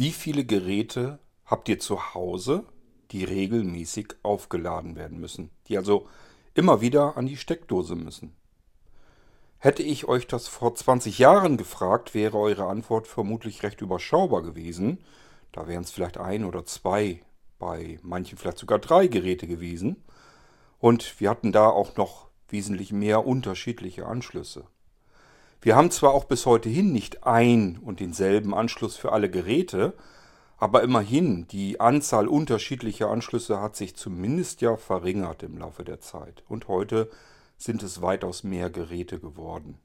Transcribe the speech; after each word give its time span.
Wie 0.00 0.12
viele 0.12 0.46
Geräte 0.46 1.18
habt 1.44 1.68
ihr 1.68 1.78
zu 1.78 2.14
Hause, 2.14 2.64
die 3.10 3.22
regelmäßig 3.22 4.14
aufgeladen 4.22 4.96
werden 4.96 5.20
müssen, 5.20 5.50
die 5.68 5.76
also 5.76 6.08
immer 6.54 6.80
wieder 6.80 7.18
an 7.18 7.26
die 7.26 7.36
Steckdose 7.36 7.96
müssen? 7.96 8.34
Hätte 9.58 9.82
ich 9.82 10.08
euch 10.08 10.26
das 10.26 10.48
vor 10.48 10.74
20 10.74 11.18
Jahren 11.18 11.58
gefragt, 11.58 12.14
wäre 12.14 12.38
eure 12.38 12.64
Antwort 12.64 13.08
vermutlich 13.08 13.62
recht 13.62 13.82
überschaubar 13.82 14.40
gewesen. 14.40 15.04
Da 15.52 15.68
wären 15.68 15.82
es 15.82 15.90
vielleicht 15.90 16.16
ein 16.16 16.46
oder 16.46 16.64
zwei, 16.64 17.20
bei 17.58 17.98
manchen 18.02 18.38
vielleicht 18.38 18.56
sogar 18.56 18.78
drei 18.78 19.06
Geräte 19.06 19.46
gewesen. 19.46 20.02
Und 20.78 21.20
wir 21.20 21.28
hatten 21.28 21.52
da 21.52 21.68
auch 21.68 21.94
noch 21.96 22.30
wesentlich 22.48 22.90
mehr 22.90 23.26
unterschiedliche 23.26 24.06
Anschlüsse. 24.06 24.64
Wir 25.62 25.76
haben 25.76 25.90
zwar 25.90 26.12
auch 26.12 26.24
bis 26.24 26.46
heute 26.46 26.70
hin 26.70 26.90
nicht 26.90 27.24
ein 27.24 27.78
und 27.78 28.00
denselben 28.00 28.54
Anschluss 28.54 28.96
für 28.96 29.12
alle 29.12 29.28
Geräte, 29.28 29.92
aber 30.56 30.82
immerhin, 30.82 31.46
die 31.48 31.80
Anzahl 31.80 32.28
unterschiedlicher 32.28 33.10
Anschlüsse 33.10 33.60
hat 33.60 33.76
sich 33.76 33.94
zumindest 33.94 34.62
ja 34.62 34.76
verringert 34.76 35.42
im 35.42 35.58
Laufe 35.58 35.84
der 35.84 36.00
Zeit. 36.00 36.44
Und 36.48 36.68
heute 36.68 37.10
sind 37.58 37.82
es 37.82 38.00
weitaus 38.00 38.42
mehr 38.42 38.70
Geräte 38.70 39.18
geworden. 39.18 39.78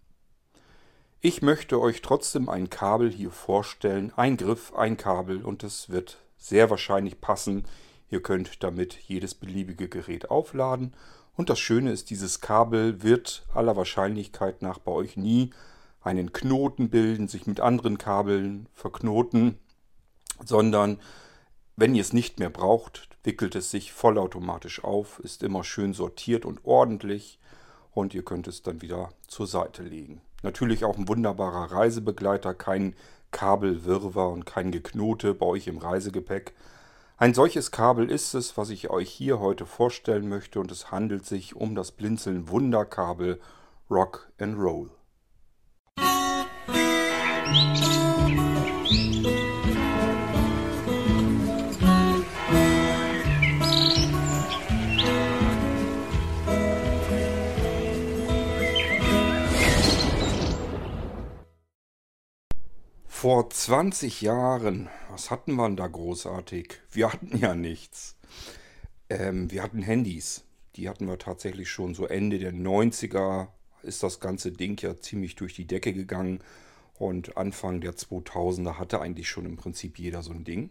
Ich 1.19 1.41
möchte 1.41 1.81
euch 1.81 2.01
trotzdem 2.01 2.47
ein 2.47 2.69
Kabel 2.69 3.11
hier 3.11 3.31
vorstellen, 3.31 4.13
ein 4.15 4.37
Griff, 4.37 4.73
ein 4.75 4.95
Kabel 4.95 5.43
und 5.43 5.63
es 5.63 5.89
wird 5.89 6.19
sehr 6.37 6.69
wahrscheinlich 6.69 7.19
passen. 7.19 7.65
Ihr 8.09 8.21
könnt 8.21 8.63
damit 8.63 8.93
jedes 8.93 9.33
beliebige 9.33 9.89
Gerät 9.89 10.29
aufladen 10.29 10.93
und 11.37 11.49
das 11.49 11.59
Schöne 11.59 11.91
ist, 11.91 12.09
dieses 12.09 12.39
Kabel 12.39 13.03
wird 13.03 13.45
aller 13.53 13.75
Wahrscheinlichkeit 13.75 14.61
nach 14.61 14.79
bei 14.79 14.91
euch 14.91 15.17
nie 15.17 15.51
einen 16.05 16.31
Knoten 16.31 16.89
bilden, 16.89 17.27
sich 17.27 17.47
mit 17.47 17.59
anderen 17.59 17.97
Kabeln 17.97 18.67
verknoten, 18.73 19.57
sondern 20.45 20.99
wenn 21.75 21.95
ihr 21.95 22.01
es 22.01 22.13
nicht 22.13 22.39
mehr 22.39 22.51
braucht, 22.51 23.09
wickelt 23.23 23.55
es 23.55 23.71
sich 23.71 23.91
vollautomatisch 23.91 24.83
auf, 24.83 25.19
ist 25.19 25.43
immer 25.43 25.63
schön 25.63 25.93
sortiert 25.93 26.45
und 26.45 26.63
ordentlich 26.63 27.39
und 27.91 28.13
ihr 28.13 28.23
könnt 28.23 28.47
es 28.47 28.61
dann 28.61 28.81
wieder 28.81 29.09
zur 29.27 29.47
Seite 29.47 29.81
legen. 29.81 30.21
Natürlich 30.43 30.85
auch 30.85 30.97
ein 30.97 31.07
wunderbarer 31.07 31.71
Reisebegleiter, 31.71 32.53
kein 32.53 32.95
Kabelwirrwarr 33.31 34.29
und 34.29 34.45
kein 34.45 34.71
Geknote 34.71 35.33
bei 35.33 35.47
euch 35.47 35.67
im 35.67 35.79
Reisegepäck. 35.79 36.53
Ein 37.17 37.33
solches 37.33 37.71
Kabel 37.71 38.11
ist 38.11 38.35
es, 38.35 38.57
was 38.57 38.69
ich 38.69 38.91
euch 38.91 39.09
hier 39.09 39.39
heute 39.39 39.65
vorstellen 39.65 40.29
möchte 40.29 40.59
und 40.59 40.71
es 40.71 40.91
handelt 40.91 41.25
sich 41.25 41.55
um 41.55 41.73
das 41.73 41.91
Blinzeln 41.91 42.47
Wunderkabel 42.49 43.41
Rock 43.89 44.31
and 44.37 44.59
Roll. 44.59 44.91
Vor 63.25 63.49
20 63.49 64.21
Jahren, 64.21 64.87
was 65.09 65.31
hatten 65.31 65.55
wir 65.55 65.65
denn 65.65 65.77
da 65.77 65.87
großartig? 65.87 66.79
Wir 66.91 67.11
hatten 67.11 67.35
ja 67.39 67.55
nichts. 67.55 68.17
Ähm, 69.09 69.49
wir 69.49 69.63
hatten 69.63 69.81
Handys. 69.81 70.43
Die 70.75 70.87
hatten 70.87 71.07
wir 71.07 71.17
tatsächlich 71.17 71.71
schon 71.71 71.95
so 71.95 72.05
Ende 72.05 72.37
der 72.37 72.53
90er 72.53 73.47
ist 73.81 74.03
das 74.03 74.19
ganze 74.19 74.51
Ding 74.51 74.79
ja 74.79 74.95
ziemlich 74.95 75.35
durch 75.35 75.55
die 75.55 75.65
Decke 75.65 75.91
gegangen. 75.91 76.43
Und 76.97 77.37
Anfang 77.37 77.81
der 77.81 77.93
2000er 77.93 78.77
hatte 78.77 79.01
eigentlich 79.01 79.29
schon 79.29 79.45
im 79.45 79.57
Prinzip 79.57 79.99
jeder 79.99 80.23
so 80.23 80.31
ein 80.31 80.43
Ding. 80.43 80.69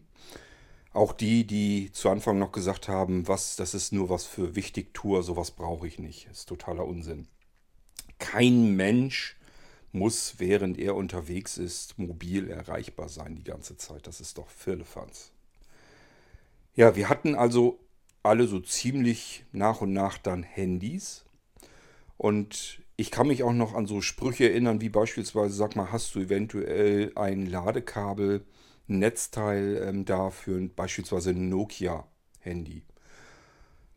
Auch 0.92 1.12
die, 1.12 1.47
die 1.47 1.91
zu 1.92 2.08
Anfang 2.08 2.39
noch 2.39 2.53
gesagt 2.53 2.89
haben, 2.89 3.27
was, 3.28 3.56
das 3.56 3.75
ist 3.75 3.92
nur 3.92 4.08
was 4.08 4.25
für 4.25 4.55
Wichtigtour, 4.55 5.22
sowas 5.22 5.50
brauche 5.50 5.86
ich 5.86 5.98
nicht. 5.98 6.28
Ist 6.30 6.48
totaler 6.48 6.86
Unsinn. 6.86 7.27
Kein 8.18 8.77
Mensch 8.77 9.36
muss, 9.92 10.36
während 10.39 10.79
er 10.79 10.95
unterwegs 10.95 11.58
ist, 11.58 11.98
mobil 11.98 12.48
erreichbar 12.48 13.08
sein 13.08 13.36
die 13.36 13.45
ganze 13.45 13.77
Zeit. 13.77 14.06
Das 14.06 14.20
ist 14.20 14.39
doch 14.39 14.48
Firlefanz. 14.48 15.33
Ja, 16.74 16.96
wir 16.96 17.08
hatten 17.08 17.35
also 17.35 17.79
alle 18.23 18.46
so 18.46 18.58
ziemlich 18.61 19.45
nach 19.52 19.80
und 19.80 19.92
nach 19.92 20.18
dann 20.18 20.42
Handys. 20.42 21.24
Und 22.17 22.83
ich 22.96 23.10
kann 23.10 23.27
mich 23.27 23.42
auch 23.42 23.52
noch 23.52 23.74
an 23.74 23.86
so 23.86 24.00
Sprüche 24.00 24.48
erinnern, 24.48 24.80
wie 24.80 24.88
beispielsweise, 24.88 25.55
sag 25.55 25.74
mal, 25.77 25.90
hast 25.90 26.14
du 26.14 26.20
eventuell 26.20 27.12
ein 27.16 27.46
Ladekabel, 27.46 28.44
ein 28.88 28.98
Netzteil 28.98 29.82
ähm, 29.84 30.05
da 30.05 30.30
für 30.30 30.60
beispielsweise 30.68 31.30
ein 31.30 31.48
Nokia-Handy. 31.48 32.82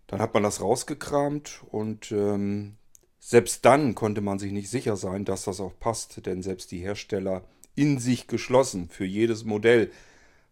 Dann 0.07 0.21
hat 0.21 0.33
man 0.33 0.43
das 0.43 0.61
rausgekramt 0.61 1.63
und 1.69 2.11
ähm, 2.11 2.77
selbst 3.19 3.65
dann 3.65 3.93
konnte 3.93 4.21
man 4.21 4.39
sich 4.39 4.51
nicht 4.51 4.69
sicher 4.69 4.95
sein, 4.95 5.25
dass 5.25 5.43
das 5.43 5.59
auch 5.59 5.77
passt, 5.79 6.25
denn 6.25 6.41
selbst 6.41 6.71
die 6.71 6.79
Hersteller 6.79 7.43
in 7.75 7.99
sich 7.99 8.27
geschlossen 8.27 8.89
für 8.89 9.05
jedes 9.05 9.43
Modell 9.43 9.91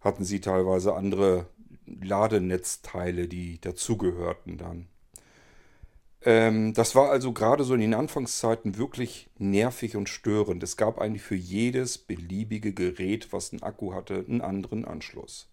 hatten 0.01 0.25
sie 0.25 0.41
teilweise 0.41 0.93
andere 0.93 1.47
Ladenetzteile, 1.85 3.27
die 3.27 3.59
dazugehörten 3.61 4.57
dann. 4.57 4.87
Ähm, 6.25 6.73
das 6.73 6.95
war 6.95 7.11
also 7.11 7.31
gerade 7.31 7.63
so 7.63 7.75
in 7.75 7.81
den 7.81 7.93
Anfangszeiten 7.93 8.77
wirklich 8.77 9.29
nervig 9.37 9.95
und 9.95 10.09
störend. 10.09 10.63
Es 10.63 10.75
gab 10.75 10.99
eigentlich 10.99 11.21
für 11.21 11.35
jedes 11.35 11.99
beliebige 11.99 12.73
Gerät, 12.73 13.31
was 13.31 13.51
einen 13.53 13.61
Akku 13.63 13.93
hatte, 13.93 14.25
einen 14.27 14.41
anderen 14.41 14.85
Anschluss. 14.85 15.47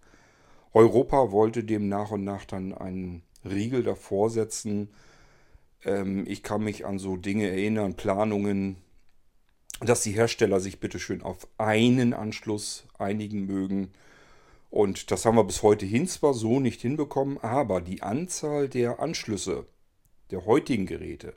Europa 0.73 1.31
wollte 1.31 1.63
dem 1.63 1.89
nach 1.89 2.11
und 2.11 2.25
nach 2.25 2.47
dann 2.47 2.73
einen 2.73 3.23
Riegel 3.45 3.83
davor 3.83 4.31
setzen, 4.31 4.89
ähm, 5.85 6.25
ich 6.27 6.43
kann 6.43 6.65
mich 6.65 6.87
an 6.87 6.99
so 6.99 7.17
Dinge 7.17 7.49
erinnern, 7.49 7.95
Planungen, 7.95 8.77
dass 9.81 10.03
die 10.03 10.13
Hersteller 10.13 10.61
sich 10.61 10.81
bitteschön 10.81 11.23
auf 11.23 11.47
einen 11.59 12.15
Anschluss 12.15 12.85
einigen 12.99 13.47
mögen. 13.47 13.93
Und 14.71 15.11
das 15.11 15.27
haben 15.27 15.37
wir 15.37 15.45
bis 15.45 15.63
heute 15.63 15.85
hin 15.85 16.07
zwar 16.07 16.33
so 16.33 16.61
nicht 16.61 16.81
hinbekommen, 16.81 17.39
aber 17.43 17.83
die 17.83 18.03
Anzahl 18.03 18.69
der 18.69 19.01
Anschlüsse 19.01 19.67
der 20.33 20.47
heutigen 20.47 20.87
Geräte, 20.87 21.37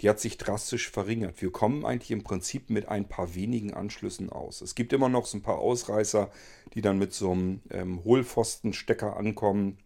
die 0.00 0.10
hat 0.10 0.20
sich 0.20 0.36
drastisch 0.36 0.90
verringert. 0.90 1.40
Wir 1.40 1.50
kommen 1.50 1.86
eigentlich 1.86 2.10
im 2.10 2.22
Prinzip 2.22 2.68
mit 2.68 2.88
ein 2.88 3.08
paar 3.08 3.34
wenigen 3.34 3.72
Anschlüssen 3.72 4.28
aus. 4.28 4.60
Es 4.60 4.74
gibt 4.74 4.92
immer 4.92 5.08
noch 5.08 5.24
so 5.24 5.38
ein 5.38 5.42
paar 5.42 5.58
Ausreißer, 5.58 6.30
die 6.74 6.82
dann 6.82 6.98
mit 6.98 7.14
so 7.14 7.32
einem 7.32 7.62
ähm, 7.70 8.04
Hohlpfostenstecker 8.04 9.16
ankommen, 9.16 9.78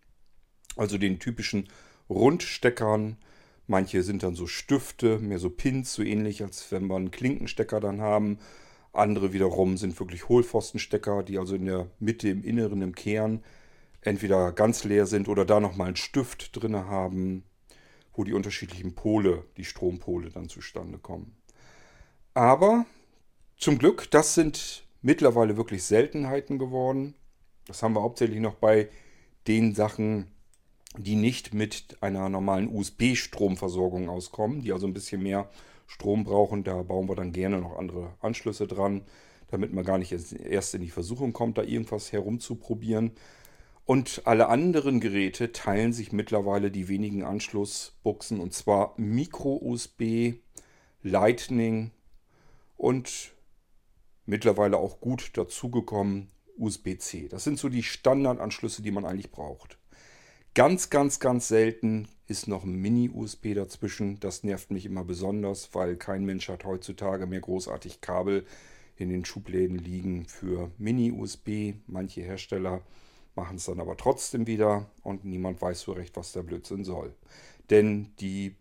also 0.76 0.98
den 0.98 1.20
typischen 1.20 1.68
Rundsteckern, 2.08 3.16
Manche 3.70 4.02
sind 4.02 4.24
dann 4.24 4.34
so 4.34 4.48
Stifte, 4.48 5.20
mehr 5.20 5.38
so 5.38 5.48
Pins, 5.48 5.94
so 5.94 6.02
ähnlich, 6.02 6.42
als 6.42 6.72
wenn 6.72 6.88
wir 6.88 6.96
einen 6.96 7.12
Klinkenstecker 7.12 7.78
dann 7.78 8.00
haben. 8.00 8.40
Andere 8.92 9.32
wiederum 9.32 9.76
sind 9.76 10.00
wirklich 10.00 10.28
Hohlpfostenstecker, 10.28 11.22
die 11.22 11.38
also 11.38 11.54
in 11.54 11.66
der 11.66 11.88
Mitte, 12.00 12.28
im 12.30 12.42
Inneren, 12.42 12.82
im 12.82 12.96
Kern 12.96 13.44
entweder 14.00 14.50
ganz 14.50 14.82
leer 14.82 15.06
sind 15.06 15.28
oder 15.28 15.44
da 15.44 15.60
nochmal 15.60 15.86
einen 15.86 15.94
Stift 15.94 16.60
drin 16.60 16.74
haben, 16.74 17.44
wo 18.12 18.24
die 18.24 18.32
unterschiedlichen 18.32 18.94
Pole, 18.94 19.44
die 19.56 19.64
Strompole 19.64 20.30
dann 20.30 20.48
zustande 20.48 20.98
kommen. 20.98 21.36
Aber 22.34 22.86
zum 23.56 23.78
Glück, 23.78 24.10
das 24.10 24.34
sind 24.34 24.84
mittlerweile 25.02 25.56
wirklich 25.56 25.82
Seltenheiten 25.84 26.58
geworden. 26.58 27.14
Das 27.66 27.82
haben 27.82 27.94
wir 27.94 28.02
hauptsächlich 28.02 28.40
noch 28.40 28.54
bei 28.54 28.88
den 29.46 29.74
Sachen, 29.74 30.30
die 30.96 31.16
nicht 31.16 31.54
mit 31.54 32.02
einer 32.02 32.28
normalen 32.28 32.68
USB-Stromversorgung 32.68 34.08
auskommen, 34.08 34.62
die 34.62 34.72
also 34.72 34.86
ein 34.86 34.94
bisschen 34.94 35.22
mehr 35.22 35.48
Strom 35.86 36.24
brauchen. 36.24 36.64
Da 36.64 36.82
bauen 36.82 37.08
wir 37.08 37.16
dann 37.16 37.32
gerne 37.32 37.60
noch 37.60 37.78
andere 37.78 38.14
Anschlüsse 38.20 38.66
dran, 38.66 39.02
damit 39.48 39.72
man 39.72 39.84
gar 39.84 39.98
nicht 39.98 40.12
erst 40.12 40.74
in 40.74 40.82
die 40.82 40.90
Versuchung 40.90 41.32
kommt, 41.32 41.58
da 41.58 41.62
irgendwas 41.62 42.12
herumzuprobieren. 42.12 43.12
Und 43.84 44.22
alle 44.24 44.48
anderen 44.48 45.00
Geräte 45.00 45.52
teilen 45.52 45.92
sich 45.92 46.12
mittlerweile 46.12 46.70
die 46.70 46.88
wenigen 46.88 47.24
Anschlussbuchsen 47.24 48.40
und 48.40 48.54
zwar 48.54 48.94
Micro-USB, 48.98 50.34
Lightning 51.02 51.90
und 52.76 53.32
mittlerweile 54.26 54.76
auch 54.76 55.00
gut 55.00 55.36
dazugekommen 55.36 56.28
USB-C. 56.56 57.28
Das 57.28 57.42
sind 57.44 57.58
so 57.58 57.68
die 57.68 57.82
Standardanschlüsse, 57.82 58.82
die 58.82 58.90
man 58.90 59.04
eigentlich 59.04 59.30
braucht. 59.30 59.78
Ganz, 60.54 60.90
ganz, 60.90 61.20
ganz 61.20 61.48
selten 61.48 62.08
ist 62.26 62.48
noch 62.48 62.64
ein 62.64 62.74
Mini-USB 62.74 63.54
dazwischen. 63.54 64.20
Das 64.20 64.44
nervt 64.44 64.70
mich 64.70 64.84
immer 64.84 65.04
besonders, 65.04 65.74
weil 65.74 65.96
kein 65.96 66.24
Mensch 66.24 66.48
hat 66.48 66.64
heutzutage 66.64 67.26
mehr 67.26 67.40
großartig 67.40 68.00
Kabel 68.00 68.44
in 68.96 69.08
den 69.08 69.24
Schubläden 69.24 69.78
liegen 69.78 70.26
für 70.26 70.70
Mini-USB. 70.78 71.74
Manche 71.86 72.22
Hersteller 72.22 72.82
machen 73.40 73.56
es 73.56 73.64
dann 73.64 73.80
aber 73.80 73.96
trotzdem 73.96 74.46
wieder 74.46 74.90
und 75.02 75.24
niemand 75.24 75.62
weiß 75.62 75.80
so 75.80 75.92
recht, 75.92 76.14
was 76.16 76.32
der 76.32 76.42
Blödsinn 76.42 76.84
soll. 76.84 77.14
Denn 77.70 78.12
die 78.20 78.54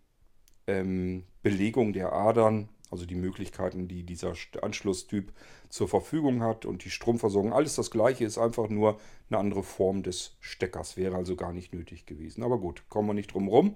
ähm, 0.68 1.24
Belegung 1.44 1.92
der 1.94 2.14
Adern 2.14 2.70
Also 2.92 3.06
die 3.06 3.16
Möglichkeiten, 3.16 3.88
die 3.88 4.04
dieser 4.04 4.34
Anschlusstyp 4.62 5.32
zur 5.70 5.88
Verfügung 5.88 6.42
hat 6.42 6.66
und 6.66 6.84
die 6.86 6.90
Stromversorgung, 6.90 7.54
alles 7.54 7.76
das 7.76 7.92
gleiche, 7.92 8.26
ist 8.26 8.40
einfach 8.40 8.70
nur 8.70 9.00
eine 9.30 9.38
andere 9.38 9.64
Form 9.64 10.02
des 10.02 10.38
Steckers. 10.40 10.98
Wäre 10.98 11.16
also 11.16 11.36
gar 11.36 11.54
nicht 11.54 11.74
nötig 11.74 12.06
gewesen. 12.06 12.42
Aber 12.42 12.58
gut, 12.58 12.84
kommen 12.90 13.10
wir 13.10 13.14
nicht 13.14 13.34
drum 13.34 13.48
rum. 13.48 13.76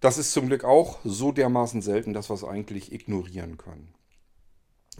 Das 0.00 0.16
ist 0.16 0.32
zum 0.32 0.46
Glück 0.46 0.64
auch 0.64 1.00
so 1.04 1.32
dermaßen 1.32 1.82
selten, 1.82 2.14
dass 2.14 2.30
wir 2.30 2.34
es 2.34 2.44
eigentlich 2.44 2.92
ignorieren 2.92 3.58
können. 3.58 3.92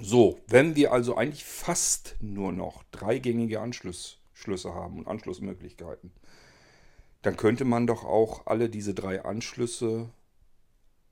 So, 0.00 0.40
wenn 0.48 0.74
wir 0.74 0.92
also 0.92 1.16
eigentlich 1.16 1.44
fast 1.44 2.16
nur 2.20 2.52
noch 2.52 2.82
dreigängige 2.90 3.60
Anschlüsse 3.60 4.16
haben 4.74 4.98
und 4.98 5.08
Anschlussmöglichkeiten, 5.08 6.12
dann 7.22 7.36
könnte 7.36 7.64
man 7.64 7.86
doch 7.86 8.04
auch 8.04 8.46
alle 8.46 8.68
diese 8.68 8.94
drei 8.94 9.24
Anschlüsse 9.24 10.10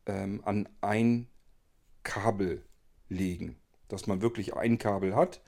ähm, 0.06 0.40
an 0.44 0.68
ein 0.80 1.28
Kabel 2.02 2.64
legen. 3.08 3.56
Dass 3.88 4.06
man 4.06 4.20
wirklich 4.20 4.54
ein 4.54 4.78
Kabel 4.78 5.14
hat, 5.14 5.40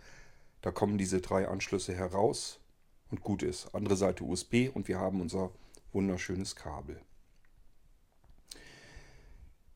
da 0.60 0.70
kommen 0.70 0.98
diese 0.98 1.20
drei 1.20 1.48
Anschlüsse 1.48 1.94
heraus 1.94 2.60
und 3.10 3.22
gut 3.22 3.42
ist. 3.42 3.74
Andere 3.74 3.96
Seite 3.96 4.24
USB 4.24 4.70
und 4.72 4.88
wir 4.88 4.98
haben 4.98 5.20
unser 5.20 5.50
wunderschönes 5.92 6.56
Kabel. 6.56 7.00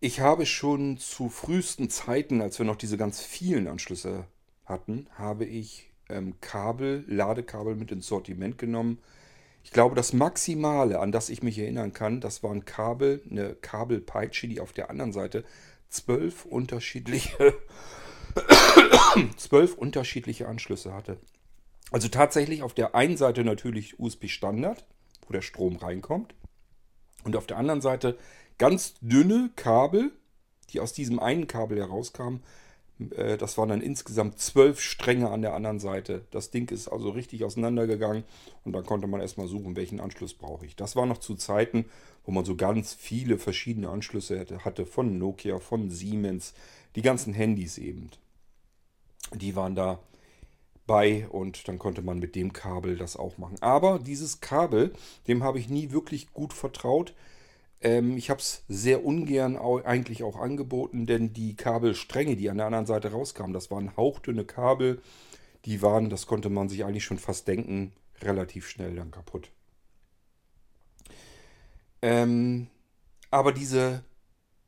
Ich 0.01 0.21
habe 0.21 0.47
schon 0.47 0.99
zu 0.99 1.29
frühesten 1.29 1.91
Zeiten, 1.91 2.41
als 2.41 2.59
wir 2.59 2.67
noch 2.67 2.77
diese 2.77 2.97
ganz 2.97 3.23
vielen 3.23 3.67
Anschlüsse 3.67 4.27
hatten, 4.65 5.09
habe 5.15 5.45
ich 5.45 5.91
ähm, 6.09 6.35
Kabel, 6.41 7.05
Ladekabel 7.07 7.75
mit 7.75 7.93
ins 7.93 8.07
Sortiment 8.07 8.59
genommen, 8.59 8.99
ich 9.67 9.73
glaube, 9.73 9.97
das 9.97 10.13
Maximale, 10.13 11.01
an 11.01 11.11
das 11.11 11.29
ich 11.29 11.43
mich 11.43 11.59
erinnern 11.59 11.93
kann, 11.93 12.21
das 12.21 12.45
waren 12.45 12.65
Kabel, 12.65 13.21
eine 13.29 13.57
Kabelpeitsche, 13.57 14.47
die 14.47 14.61
auf 14.61 14.73
der 14.73 14.91
anderen 14.91 15.13
Seite 15.13 15.45
zwölf 15.89 16.45
unterschiedliche, 16.45 17.53
zwölf 19.37 19.75
unterschiedliche 19.75 20.47
Anschlüsse 20.47 20.95
hatte. 20.95 21.19
Also 21.91 22.07
tatsächlich 22.07 22.63
auf 22.63 22.75
der 22.75 22.95
einen 22.95 23.17
Seite 23.17 23.43
natürlich 23.43 23.99
USB 23.99 24.29
Standard, 24.29 24.85
wo 25.27 25.33
der 25.33 25.43
Strom 25.43 25.75
reinkommt. 25.75 26.37
Und 27.25 27.35
auf 27.35 27.49
der 27.49 27.57
anderen 27.57 27.81
Seite 27.81 28.17
ganz 28.59 28.95
dünne 29.01 29.51
Kabel, 29.57 30.13
die 30.71 30.79
aus 30.79 30.93
diesem 30.93 31.19
einen 31.19 31.49
Kabel 31.49 31.79
herauskamen, 31.79 32.45
das 32.99 33.59
waren 33.59 33.69
dann 33.69 33.83
insgesamt 33.83 34.39
zwölf 34.39 34.81
Stränge 34.81 35.31
an 35.31 35.43
der 35.43 35.55
anderen 35.55 35.79
Seite. 35.79 36.25
Das 36.31 36.51
Ding 36.51 36.71
ist 36.71 36.89
also 36.89 37.11
richtig 37.11 37.45
auseinandergegangen 37.45 38.25
und 38.65 38.73
dann 38.73 38.87
konnte 38.87 39.07
man 39.07 39.21
erstmal 39.21 39.49
suchen, 39.49 39.77
welchen 39.77 40.01
Anschluss 40.01 40.33
brauche 40.33 40.65
ich. 40.65 40.77
Das 40.77 40.97
war 40.97 41.05
noch 41.05 41.19
zu 41.19 41.35
Zeiten, 41.35 41.85
wo 42.25 42.33
man 42.33 42.47
so 42.47 42.57
ganz 42.57 42.95
viele 42.95 43.39
verschiedene 43.39 43.91
Anschlüsse 43.91 44.47
hatte, 44.65 44.87
von 44.87 45.19
Nokia, 45.19 45.59
von 45.59 45.91
Siemens, 45.91 46.55
die 46.95 47.03
ganzen 47.03 47.35
Handys 47.35 47.77
eben. 47.77 48.11
Die 49.35 49.57
waren 49.57 49.75
da 49.75 49.99
bei 50.87 51.29
und 51.29 51.69
dann 51.69 51.79
konnte 51.79 52.01
man 52.01 52.19
mit 52.19 52.35
dem 52.35 52.53
Kabel 52.53 52.97
das 52.97 53.17
auch 53.17 53.39
machen. 53.39 53.59
Aber 53.61 53.99
dieses 53.99 54.41
Kabel, 54.41 54.93
dem 55.27 55.43
habe 55.43 55.59
ich 55.59 55.69
nie 55.69 55.91
wirklich 55.91 56.33
gut 56.33 56.53
vertraut. 56.53 57.13
Ähm, 57.81 58.17
ich 58.17 58.31
habe 58.31 58.41
es 58.41 58.65
sehr 58.69 59.05
ungern 59.05 59.57
auch, 59.57 59.85
eigentlich 59.85 60.23
auch 60.23 60.37
angeboten, 60.37 61.07
denn 61.07 61.33
die 61.33 61.57
Kabelstränge, 61.57 62.37
die 62.37 62.51
an 62.51 62.59
der 62.59 62.67
anderen 62.67 62.87
Seite 62.87 63.13
rauskamen, 63.13 63.53
das 63.53 63.71
waren 63.71 63.97
hauchdünne 63.97 64.45
Kabel. 64.45 65.01
Die 65.65 65.83
waren, 65.83 66.11
das 66.11 66.27
konnte 66.27 66.49
man 66.49 66.69
sich 66.69 66.85
eigentlich 66.85 67.05
schon 67.05 67.19
fast 67.19 67.49
denken, 67.49 67.93
relativ 68.23 68.69
schnell 68.69 68.95
dann 68.95 69.11
kaputt. 69.11 69.51
Ähm, 72.03 72.69
aber 73.31 73.53
diese, 73.53 74.05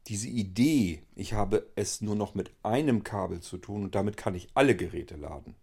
diese 0.08 0.28
Idee, 0.28 1.02
ich 1.14 1.34
habe 1.34 1.70
es 1.76 2.00
nur 2.00 2.16
noch 2.16 2.34
mit 2.34 2.50
einem 2.62 3.04
Kabel 3.04 3.40
zu 3.40 3.58
tun 3.58 3.84
und 3.84 3.94
damit 3.94 4.16
kann 4.16 4.34
ich 4.34 4.48
alle 4.54 4.74
Geräte 4.74 5.16
laden. 5.16 5.54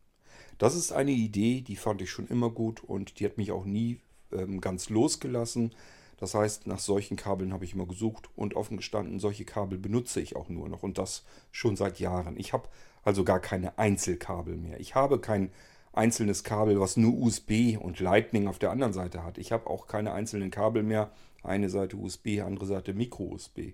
Das 0.58 0.76
ist 0.76 0.94
eine 0.94 1.12
Idee, 1.12 1.62
die 1.62 1.76
fand 1.76 2.02
ich 2.02 2.10
schon 2.10 2.28
immer 2.28 2.50
gut 2.50 2.84
und 2.84 3.20
die 3.20 3.26
hat 3.26 3.38
mich 3.38 3.52
auch 3.52 3.66
nie 3.66 4.00
ähm, 4.32 4.62
ganz 4.62 4.90
losgelassen. 4.90 5.74
Das 6.18 6.34
heißt, 6.34 6.68
nach 6.68 6.80
solchen 6.80 7.18
Kabeln 7.18 7.54
habe 7.54 7.66
ich 7.66 7.74
immer 7.74 7.86
gesucht 7.86 8.30
und 8.36 8.56
offen 8.56 8.78
gestanden, 8.78 9.20
solche 9.20 9.46
Kabel 9.46 9.78
benutze 9.78 10.22
ich 10.22 10.36
auch 10.36 10.50
nur 10.50 10.70
noch 10.70 10.84
und 10.84 10.98
das 10.98 11.24
schon 11.52 11.76
seit 11.76 12.00
Jahren. 12.00 12.38
Ich 12.38 12.54
habe 12.54 12.70
also 13.04 13.24
gar 13.24 13.40
keine 13.40 13.78
Einzelkabel 13.78 14.56
mehr. 14.56 14.80
Ich 14.80 14.96
habe 14.96 15.20
kein 15.20 15.52
einzelnes 15.94 16.44
Kabel, 16.44 16.80
was 16.80 16.98
nur 16.98 17.14
USB 17.14 17.78
und 17.80 18.00
Lightning 18.00 18.48
auf 18.48 18.60
der 18.60 18.72
anderen 18.72 18.94
Seite 18.94 19.24
hat. 19.24 19.38
Ich 19.38 19.52
habe 19.52 19.70
auch 19.70 19.88
keine 19.88 20.14
einzelnen 20.14 20.52
Kabel 20.52 20.84
mehr. 20.84 21.12
Eine 21.44 21.70
Seite 21.70 21.96
USB, 21.98 22.42
andere 22.44 22.66
Seite 22.66 22.94
Micro-USB. 22.94 23.74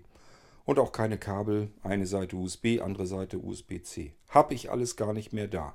Und 0.64 0.78
auch 0.78 0.92
keine 0.92 1.18
Kabel, 1.18 1.70
eine 1.82 2.06
Seite 2.06 2.36
USB, 2.36 2.80
andere 2.82 3.06
Seite 3.06 3.38
USB-C. 3.38 4.12
Habe 4.28 4.54
ich 4.54 4.70
alles 4.70 4.96
gar 4.96 5.12
nicht 5.12 5.32
mehr 5.32 5.48
da. 5.48 5.74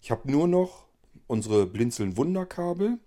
Ich 0.00 0.10
habe 0.10 0.30
nur 0.30 0.48
noch 0.48 0.86
unsere 1.26 1.66
Blinzeln 1.66 2.16
Wunderkabel 2.16 2.98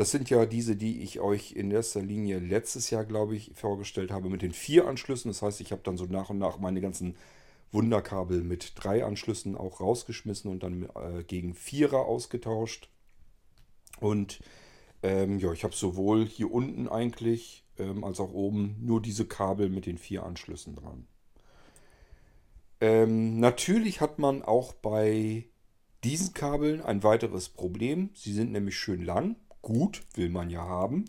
das 0.00 0.12
sind 0.12 0.30
ja 0.30 0.46
diese, 0.46 0.76
die 0.76 1.02
ich 1.02 1.20
euch 1.20 1.52
in 1.52 1.70
erster 1.70 2.00
Linie 2.00 2.38
letztes 2.38 2.88
Jahr, 2.88 3.04
glaube 3.04 3.36
ich, 3.36 3.52
vorgestellt 3.54 4.10
habe 4.10 4.30
mit 4.30 4.40
den 4.40 4.54
vier 4.54 4.88
Anschlüssen. 4.88 5.28
Das 5.28 5.42
heißt, 5.42 5.60
ich 5.60 5.72
habe 5.72 5.82
dann 5.84 5.98
so 5.98 6.06
nach 6.06 6.30
und 6.30 6.38
nach 6.38 6.58
meine 6.58 6.80
ganzen 6.80 7.16
Wunderkabel 7.70 8.42
mit 8.42 8.72
drei 8.76 9.04
Anschlüssen 9.04 9.58
auch 9.58 9.78
rausgeschmissen 9.78 10.50
und 10.50 10.62
dann 10.62 10.84
äh, 10.84 11.22
gegen 11.24 11.52
Vierer 11.52 12.06
ausgetauscht. 12.06 12.88
Und 14.00 14.40
ähm, 15.02 15.38
ja, 15.38 15.52
ich 15.52 15.64
habe 15.64 15.76
sowohl 15.76 16.24
hier 16.24 16.50
unten 16.50 16.88
eigentlich 16.88 17.66
ähm, 17.76 18.02
als 18.02 18.20
auch 18.20 18.32
oben 18.32 18.76
nur 18.80 19.02
diese 19.02 19.26
Kabel 19.26 19.68
mit 19.68 19.84
den 19.84 19.98
vier 19.98 20.22
Anschlüssen 20.22 20.76
dran. 20.76 21.06
Ähm, 22.80 23.38
natürlich 23.38 24.00
hat 24.00 24.18
man 24.18 24.40
auch 24.40 24.72
bei 24.72 25.44
diesen 26.04 26.32
Kabeln 26.32 26.80
ein 26.80 27.02
weiteres 27.02 27.50
Problem. 27.50 28.08
Sie 28.14 28.32
sind 28.32 28.50
nämlich 28.50 28.78
schön 28.78 29.04
lang 29.04 29.36
gut, 29.62 30.02
will 30.14 30.28
man 30.28 30.50
ja 30.50 30.62
haben. 30.62 31.06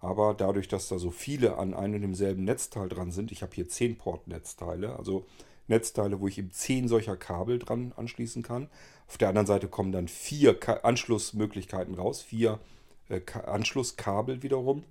Aber 0.00 0.34
dadurch, 0.34 0.68
dass 0.68 0.88
da 0.88 0.98
so 0.98 1.10
viele 1.10 1.58
an 1.58 1.74
einem 1.74 1.94
und 1.94 2.02
demselben 2.02 2.44
Netzteil 2.44 2.88
dran 2.88 3.10
sind, 3.10 3.32
ich 3.32 3.42
habe 3.42 3.54
hier 3.54 3.68
10 3.68 3.98
Port-Netzteile, 3.98 4.96
also 4.96 5.26
Netzteile, 5.66 6.20
wo 6.20 6.28
ich 6.28 6.38
eben 6.38 6.52
10 6.52 6.88
solcher 6.88 7.16
Kabel 7.16 7.58
dran 7.58 7.92
anschließen 7.96 8.42
kann. 8.42 8.68
Auf 9.08 9.18
der 9.18 9.28
anderen 9.28 9.46
Seite 9.46 9.68
kommen 9.68 9.92
dann 9.92 10.08
vier 10.08 10.58
Ka 10.58 10.74
Anschlussmöglichkeiten 10.74 11.94
raus, 11.94 12.22
vier 12.22 12.60
äh, 13.08 13.20
Anschlusskabel 13.46 14.42
wiederum. 14.42 14.84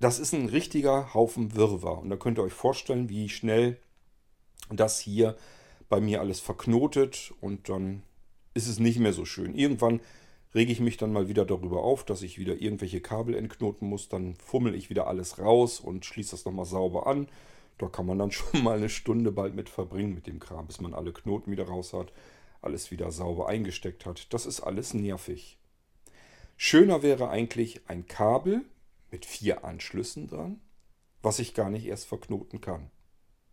Das 0.00 0.18
ist 0.18 0.32
ein 0.32 0.48
richtiger 0.48 1.14
Haufen 1.14 1.54
Wirrwarr. 1.54 1.98
Und 1.98 2.10
da 2.10 2.16
könnt 2.16 2.38
ihr 2.38 2.44
euch 2.44 2.52
vorstellen, 2.52 3.08
wie 3.08 3.28
schnell 3.28 3.78
das 4.70 5.00
hier 5.00 5.36
bei 5.88 6.00
mir 6.00 6.20
alles 6.20 6.40
verknotet 6.40 7.32
und 7.40 7.68
dann 7.68 8.02
ist 8.54 8.68
es 8.68 8.78
nicht 8.78 8.98
mehr 8.98 9.12
so 9.12 9.24
schön. 9.24 9.54
Irgendwann 9.54 10.00
rege 10.54 10.72
ich 10.72 10.80
mich 10.80 10.96
dann 10.96 11.12
mal 11.12 11.28
wieder 11.28 11.44
darüber 11.44 11.82
auf, 11.82 12.04
dass 12.04 12.22
ich 12.22 12.38
wieder 12.38 12.60
irgendwelche 12.60 13.00
Kabel 13.00 13.34
entknoten 13.34 13.88
muss. 13.88 14.08
Dann 14.08 14.36
fummel 14.36 14.74
ich 14.74 14.90
wieder 14.90 15.06
alles 15.06 15.38
raus 15.38 15.80
und 15.80 16.04
schließe 16.04 16.32
das 16.32 16.44
nochmal 16.44 16.64
sauber 16.64 17.06
an. 17.06 17.28
Da 17.78 17.88
kann 17.88 18.06
man 18.06 18.18
dann 18.18 18.30
schon 18.32 18.62
mal 18.62 18.76
eine 18.76 18.88
Stunde 18.88 19.32
bald 19.32 19.54
mit 19.54 19.68
verbringen 19.68 20.14
mit 20.14 20.26
dem 20.26 20.38
Kram, 20.38 20.66
bis 20.66 20.80
man 20.80 20.94
alle 20.94 21.12
Knoten 21.12 21.50
wieder 21.50 21.66
raus 21.66 21.92
hat, 21.92 22.12
alles 22.62 22.90
wieder 22.90 23.10
sauber 23.10 23.48
eingesteckt 23.48 24.06
hat. 24.06 24.32
Das 24.32 24.46
ist 24.46 24.60
alles 24.60 24.94
nervig. 24.94 25.58
Schöner 26.56 27.02
wäre 27.02 27.28
eigentlich 27.30 27.82
ein 27.88 28.06
Kabel 28.06 28.64
mit 29.10 29.26
vier 29.26 29.64
Anschlüssen 29.64 30.28
dran, 30.28 30.60
was 31.20 31.40
ich 31.40 31.54
gar 31.54 31.68
nicht 31.68 31.86
erst 31.86 32.06
verknoten 32.06 32.60
kann. 32.60 32.90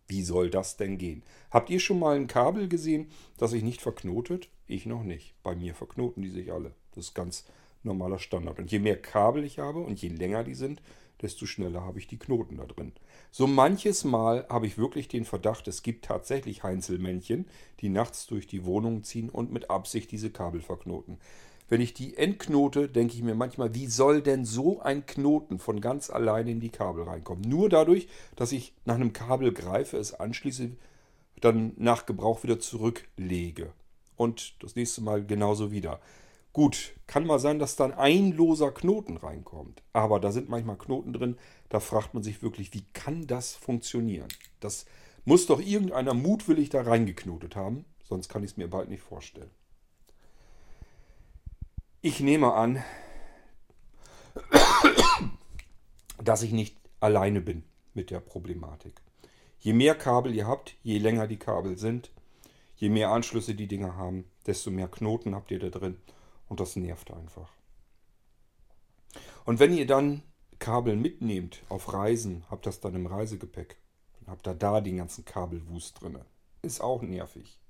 Wie 0.08 0.22
soll 0.22 0.50
das 0.50 0.76
denn 0.76 0.98
gehen? 0.98 1.22
Habt 1.50 1.70
ihr 1.70 1.80
schon 1.80 1.98
mal 1.98 2.16
ein 2.16 2.26
Kabel 2.26 2.68
gesehen, 2.68 3.10
das 3.38 3.52
sich 3.52 3.62
nicht 3.62 3.80
verknotet? 3.80 4.48
Ich 4.66 4.86
noch 4.86 5.02
nicht. 5.02 5.34
Bei 5.42 5.54
mir 5.54 5.74
verknoten 5.74 6.22
die 6.22 6.30
sich 6.30 6.52
alle. 6.52 6.72
Das 6.94 7.06
ist 7.06 7.14
ganz 7.14 7.44
normaler 7.82 8.18
Standard. 8.18 8.58
Und 8.58 8.70
je 8.70 8.78
mehr 8.78 9.00
Kabel 9.00 9.44
ich 9.44 9.58
habe 9.58 9.80
und 9.80 10.00
je 10.00 10.08
länger 10.08 10.44
die 10.44 10.54
sind, 10.54 10.82
desto 11.22 11.46
schneller 11.46 11.82
habe 11.82 11.98
ich 11.98 12.08
die 12.08 12.18
Knoten 12.18 12.56
da 12.56 12.64
drin. 12.64 12.92
So 13.30 13.46
manches 13.46 14.04
Mal 14.04 14.46
habe 14.48 14.66
ich 14.66 14.76
wirklich 14.76 15.08
den 15.08 15.24
Verdacht, 15.24 15.68
es 15.68 15.82
gibt 15.82 16.04
tatsächlich 16.04 16.62
Heinzelmännchen, 16.62 17.46
die 17.80 17.88
nachts 17.88 18.26
durch 18.26 18.46
die 18.46 18.64
Wohnung 18.64 19.04
ziehen 19.04 19.30
und 19.30 19.52
mit 19.52 19.70
Absicht 19.70 20.10
diese 20.10 20.30
Kabel 20.30 20.60
verknoten. 20.60 21.18
Wenn 21.72 21.80
ich 21.80 21.94
die 21.94 22.18
entknote, 22.18 22.86
denke 22.86 23.14
ich 23.14 23.22
mir 23.22 23.34
manchmal, 23.34 23.74
wie 23.74 23.86
soll 23.86 24.20
denn 24.20 24.44
so 24.44 24.82
ein 24.82 25.06
Knoten 25.06 25.58
von 25.58 25.80
ganz 25.80 26.10
alleine 26.10 26.50
in 26.50 26.60
die 26.60 26.68
Kabel 26.68 27.04
reinkommen? 27.04 27.48
Nur 27.48 27.70
dadurch, 27.70 28.08
dass 28.36 28.52
ich 28.52 28.74
nach 28.84 28.96
einem 28.96 29.14
Kabel 29.14 29.54
greife, 29.54 29.96
es 29.96 30.12
anschließe, 30.12 30.72
dann 31.40 31.72
nach 31.78 32.04
Gebrauch 32.04 32.42
wieder 32.42 32.60
zurücklege. 32.60 33.72
Und 34.16 34.62
das 34.62 34.76
nächste 34.76 35.00
Mal 35.00 35.24
genauso 35.24 35.72
wieder. 35.72 36.02
Gut, 36.52 36.92
kann 37.06 37.24
mal 37.24 37.38
sein, 37.38 37.58
dass 37.58 37.74
dann 37.74 37.94
ein 37.94 38.32
loser 38.32 38.70
Knoten 38.70 39.16
reinkommt. 39.16 39.82
Aber 39.94 40.20
da 40.20 40.30
sind 40.30 40.50
manchmal 40.50 40.76
Knoten 40.76 41.14
drin, 41.14 41.38
da 41.70 41.80
fragt 41.80 42.12
man 42.12 42.22
sich 42.22 42.42
wirklich, 42.42 42.74
wie 42.74 42.84
kann 42.92 43.26
das 43.26 43.54
funktionieren? 43.54 44.28
Das 44.60 44.84
muss 45.24 45.46
doch 45.46 45.58
irgendeiner 45.58 46.12
mutwillig 46.12 46.68
da 46.68 46.82
reingeknotet 46.82 47.56
haben, 47.56 47.86
sonst 48.06 48.28
kann 48.28 48.44
ich 48.44 48.50
es 48.50 48.56
mir 48.58 48.68
bald 48.68 48.90
nicht 48.90 49.02
vorstellen. 49.02 49.48
Ich 52.04 52.18
nehme 52.18 52.52
an, 52.54 52.82
dass 56.20 56.42
ich 56.42 56.50
nicht 56.50 56.76
alleine 56.98 57.40
bin 57.40 57.62
mit 57.94 58.10
der 58.10 58.18
Problematik. 58.18 59.00
Je 59.60 59.72
mehr 59.72 59.94
Kabel 59.94 60.34
ihr 60.34 60.48
habt, 60.48 60.74
je 60.82 60.98
länger 60.98 61.28
die 61.28 61.38
Kabel 61.38 61.78
sind, 61.78 62.10
je 62.74 62.88
mehr 62.88 63.10
Anschlüsse 63.10 63.54
die 63.54 63.68
Dinger 63.68 63.94
haben, 63.94 64.28
desto 64.46 64.72
mehr 64.72 64.88
Knoten 64.88 65.36
habt 65.36 65.52
ihr 65.52 65.60
da 65.60 65.68
drin. 65.68 65.96
Und 66.48 66.58
das 66.58 66.74
nervt 66.74 67.12
einfach. 67.12 67.52
Und 69.44 69.60
wenn 69.60 69.72
ihr 69.72 69.86
dann 69.86 70.24
Kabel 70.58 70.96
mitnehmt 70.96 71.62
auf 71.68 71.92
Reisen, 71.92 72.44
habt 72.50 72.66
das 72.66 72.80
dann 72.80 72.96
im 72.96 73.06
Reisegepäck. 73.06 73.76
Dann 74.18 74.32
habt 74.32 74.48
ihr 74.48 74.54
da 74.54 74.80
den 74.80 74.96
ganzen 74.96 75.24
Kabelwust 75.24 76.02
drin. 76.02 76.18
Ist 76.62 76.80
auch 76.80 77.02
nervig. 77.02 77.60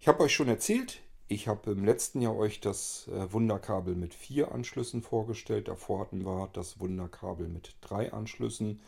Ich 0.00 0.06
habe 0.06 0.22
euch 0.22 0.34
schon 0.34 0.48
erzählt, 0.48 1.00
ich 1.28 1.46
habe 1.46 1.72
im 1.72 1.84
letzten 1.84 2.20
Jahr 2.22 2.36
euch 2.36 2.60
das 2.60 3.08
äh, 3.08 3.32
Wunderkabel 3.32 3.94
mit 3.94 4.14
vier 4.14 4.52
Anschlüssen 4.52 5.02
vorgestellt. 5.02 5.68
Davor 5.68 6.00
hatten 6.00 6.24
wir 6.24 6.48
das 6.52 6.80
Wunderkabel 6.80 7.48
mit 7.48 7.76
drei 7.82 8.12
Anschlüssen. 8.12 8.80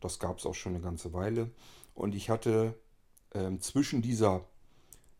Das 0.00 0.18
gab 0.18 0.38
es 0.38 0.46
auch 0.46 0.54
schon 0.54 0.74
eine 0.74 0.84
ganze 0.84 1.14
Weile. 1.14 1.50
Und 1.94 2.14
ich 2.14 2.28
hatte 2.28 2.74
ähm, 3.34 3.60
zwischen 3.60 4.02
dieser 4.02 4.44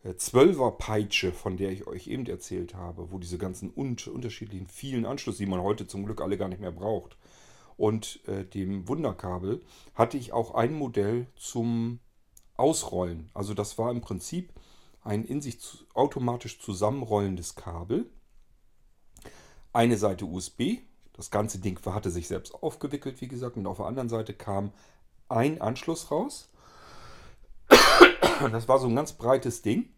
äh, 0.05 0.11
12er 0.11 0.73
Peitsche, 0.73 1.33
von 1.33 1.57
der 1.57 1.73
ich 1.73 1.87
euch 1.87 2.09
eben 2.09 2.27
erzählt 2.27 2.75
habe, 2.75 3.11
wo 3.11 3.19
diese 3.19 3.39
ganzen 3.39 3.73
un 3.75 3.97
unterschiedlichen 4.13 4.67
vielen 4.67 5.07
Anschlüsse, 5.07 5.39
die 5.39 5.51
man 5.51 5.63
heute 5.63 5.87
zum 5.87 6.05
Glück 6.05 6.21
alle 6.21 6.37
gar 6.37 6.49
nicht 6.49 6.61
mehr 6.61 6.73
braucht, 6.73 7.17
und 7.77 8.21
äh, 8.27 8.45
dem 8.45 8.89
Wunderkabel 8.89 9.63
hatte 9.95 10.17
ich 10.17 10.33
auch 10.33 10.55
ein 10.55 10.73
Modell 10.75 11.27
zum 11.37 12.01
Ausrollen. 12.57 13.29
Also 13.35 13.53
das 13.53 13.77
war 13.77 13.91
im 13.91 14.01
Prinzip 14.01 14.51
ein 15.07 15.25
in 15.25 15.41
sich 15.41 15.59
automatisch 15.95 16.61
zusammenrollendes 16.61 17.55
Kabel. 17.55 18.11
Eine 19.73 19.97
Seite 19.97 20.25
USB. 20.25 20.79
Das 21.13 21.31
ganze 21.31 21.59
Ding 21.59 21.79
hatte 21.87 22.11
sich 22.11 22.29
selbst 22.29 22.55
aufgewickelt, 22.55 23.21
wie 23.21 23.29
gesagt. 23.29 23.57
Und 23.57 23.67
auf 23.67 23.79
der 23.79 23.87
anderen 23.87 24.09
Seite 24.09 24.35
kam 24.35 24.73
ein 25.29 25.61
Anschluss 25.61 26.11
raus. 26.11 26.49
Das 28.51 28.69
war 28.69 28.79
so 28.79 28.87
ein 28.87 28.97
ganz 28.97 29.13
breites 29.15 29.63
Ding. 29.63 29.89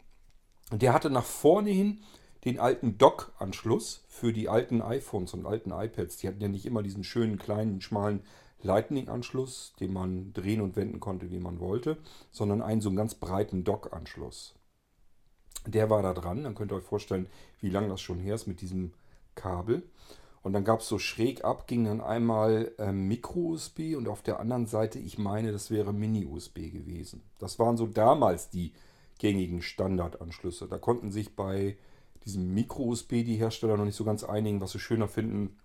Und 0.71 0.81
der 0.81 0.93
hatte 0.93 1.09
nach 1.09 1.25
vorne 1.25 1.71
hin 1.71 2.01
den 2.45 2.59
alten 2.59 2.97
Dock-Anschluss 2.97 4.05
für 4.07 4.31
die 4.31 4.47
alten 4.47 4.81
iPhones 4.81 5.33
und 5.33 5.45
alten 5.45 5.71
iPads. 5.71 6.17
Die 6.17 6.27
hatten 6.27 6.41
ja 6.41 6.47
nicht 6.47 6.65
immer 6.65 6.83
diesen 6.83 7.03
schönen, 7.03 7.37
kleinen, 7.37 7.81
schmalen 7.81 8.21
Lightning-Anschluss, 8.61 9.73
den 9.79 9.93
man 9.93 10.33
drehen 10.33 10.61
und 10.61 10.75
wenden 10.75 10.99
konnte, 10.99 11.31
wie 11.31 11.39
man 11.39 11.59
wollte, 11.59 11.97
sondern 12.31 12.61
einen 12.61 12.81
so 12.81 12.89
einen 12.89 12.97
ganz 12.97 13.15
breiten 13.15 13.63
Dock-Anschluss. 13.63 14.55
Der 15.65 15.89
war 15.89 16.01
da 16.01 16.13
dran. 16.13 16.43
Dann 16.43 16.55
könnt 16.55 16.71
ihr 16.71 16.77
euch 16.77 16.83
vorstellen, 16.83 17.27
wie 17.61 17.69
lange 17.69 17.89
das 17.89 18.01
schon 18.01 18.19
her 18.19 18.35
ist 18.35 18.47
mit 18.47 18.61
diesem 18.61 18.93
Kabel. 19.35 19.83
Und 20.41 20.53
dann 20.53 20.63
gab 20.63 20.79
es 20.79 20.87
so 20.87 20.99
schräg 20.99 21.43
ab, 21.43 21.67
ging 21.67 21.85
dann 21.85 22.01
einmal 22.01 22.71
äh, 22.77 22.91
Micro-USB 22.91 23.95
und 23.97 24.07
auf 24.07 24.21
der 24.21 24.39
anderen 24.39 24.65
Seite, 24.65 24.97
ich 24.97 25.17
meine, 25.17 25.51
das 25.51 25.69
wäre 25.69 25.93
Mini-USB 25.93 26.71
gewesen. 26.71 27.21
Das 27.39 27.59
waren 27.59 27.75
so 27.75 27.87
damals 27.87 28.49
die 28.49 28.71
gängigen 29.19 29.61
Standardanschlüsse. 29.61 30.67
Da 30.67 30.77
konnten 30.77 31.11
sich 31.11 31.35
bei 31.35 31.77
diesem 32.23 32.53
Micro-USB 32.53 33.25
die 33.25 33.35
Hersteller 33.35 33.75
noch 33.75 33.85
nicht 33.85 33.97
so 33.97 34.05
ganz 34.05 34.23
einigen, 34.23 34.61
was 34.61 34.71
sie 34.71 34.79
schöner 34.79 35.09
finden, 35.09 35.57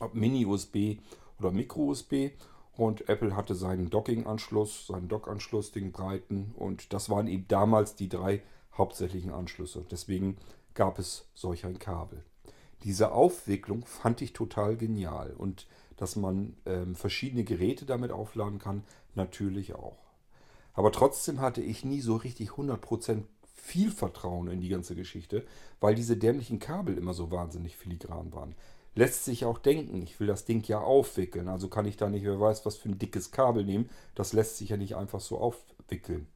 ob 0.00 0.14
Mini-USB 0.14 0.98
oder 1.38 1.50
Micro-USB. 1.50 2.32
Und 2.76 3.08
Apple 3.08 3.36
hatte 3.36 3.54
seinen 3.54 3.88
Docking-Anschluss, 3.88 4.88
seinen 4.88 5.08
Dock-Anschluss, 5.08 5.72
den 5.72 5.92
breiten. 5.92 6.52
Und 6.56 6.92
das 6.92 7.08
waren 7.08 7.28
eben 7.28 7.46
damals 7.48 7.94
die 7.94 8.08
drei 8.08 8.42
hauptsächlichen 8.76 9.32
Anschlüsse. 9.32 9.84
Deswegen 9.90 10.36
gab 10.74 10.98
es 10.98 11.26
solch 11.34 11.64
ein 11.64 11.78
Kabel. 11.78 12.22
Diese 12.82 13.12
Aufwicklung 13.12 13.86
fand 13.86 14.20
ich 14.20 14.32
total 14.32 14.76
genial 14.76 15.32
und 15.36 15.66
dass 15.96 16.16
man 16.16 16.56
ähm, 16.66 16.94
verschiedene 16.96 17.44
Geräte 17.44 17.86
damit 17.86 18.10
aufladen 18.10 18.58
kann, 18.58 18.84
natürlich 19.14 19.74
auch. 19.74 19.98
Aber 20.74 20.90
trotzdem 20.92 21.40
hatte 21.40 21.62
ich 21.62 21.84
nie 21.84 22.00
so 22.00 22.16
richtig 22.16 22.50
100% 22.50 23.22
viel 23.54 23.90
Vertrauen 23.90 24.48
in 24.48 24.60
die 24.60 24.68
ganze 24.68 24.94
Geschichte, 24.94 25.46
weil 25.80 25.94
diese 25.94 26.16
dämlichen 26.16 26.58
Kabel 26.58 26.98
immer 26.98 27.14
so 27.14 27.30
wahnsinnig 27.30 27.76
filigran 27.76 28.32
waren. 28.32 28.54
Lässt 28.96 29.24
sich 29.24 29.44
auch 29.44 29.58
denken, 29.58 30.02
ich 30.02 30.20
will 30.20 30.26
das 30.26 30.44
Ding 30.44 30.62
ja 30.64 30.80
aufwickeln, 30.80 31.48
also 31.48 31.68
kann 31.68 31.86
ich 31.86 31.96
da 31.96 32.08
nicht, 32.08 32.24
wer 32.24 32.38
weiß, 32.38 32.66
was 32.66 32.76
für 32.76 32.88
ein 32.88 32.98
dickes 32.98 33.30
Kabel 33.30 33.64
nehmen. 33.64 33.88
Das 34.14 34.32
lässt 34.32 34.58
sich 34.58 34.68
ja 34.68 34.76
nicht 34.76 34.96
einfach 34.96 35.20
so 35.20 35.38
aufwickeln. 35.38 36.26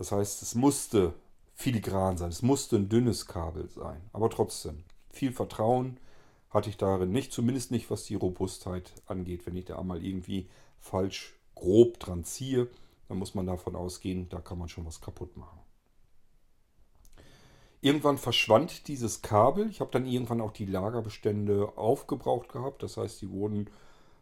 Das 0.00 0.12
heißt, 0.12 0.40
es 0.40 0.54
musste 0.54 1.12
filigran 1.52 2.16
sein, 2.16 2.30
es 2.30 2.40
musste 2.40 2.76
ein 2.76 2.88
dünnes 2.88 3.26
Kabel 3.26 3.68
sein. 3.68 4.00
Aber 4.14 4.30
trotzdem, 4.30 4.82
viel 5.10 5.30
Vertrauen 5.30 6.00
hatte 6.48 6.70
ich 6.70 6.78
darin 6.78 7.12
nicht, 7.12 7.34
zumindest 7.34 7.70
nicht, 7.70 7.90
was 7.90 8.04
die 8.04 8.14
Robustheit 8.14 8.94
angeht. 9.04 9.44
Wenn 9.44 9.56
ich 9.56 9.66
da 9.66 9.78
einmal 9.78 10.02
irgendwie 10.02 10.48
falsch 10.78 11.34
grob 11.54 12.00
dran 12.00 12.24
ziehe, 12.24 12.68
dann 13.08 13.18
muss 13.18 13.34
man 13.34 13.44
davon 13.44 13.76
ausgehen, 13.76 14.30
da 14.30 14.40
kann 14.40 14.56
man 14.56 14.70
schon 14.70 14.86
was 14.86 15.02
kaputt 15.02 15.36
machen. 15.36 15.60
Irgendwann 17.82 18.16
verschwand 18.16 18.88
dieses 18.88 19.20
Kabel. 19.20 19.68
Ich 19.68 19.80
habe 19.80 19.90
dann 19.90 20.06
irgendwann 20.06 20.40
auch 20.40 20.52
die 20.52 20.64
Lagerbestände 20.64 21.76
aufgebraucht 21.76 22.50
gehabt. 22.50 22.82
Das 22.82 22.96
heißt, 22.96 23.20
die 23.20 23.30
wurden 23.30 23.68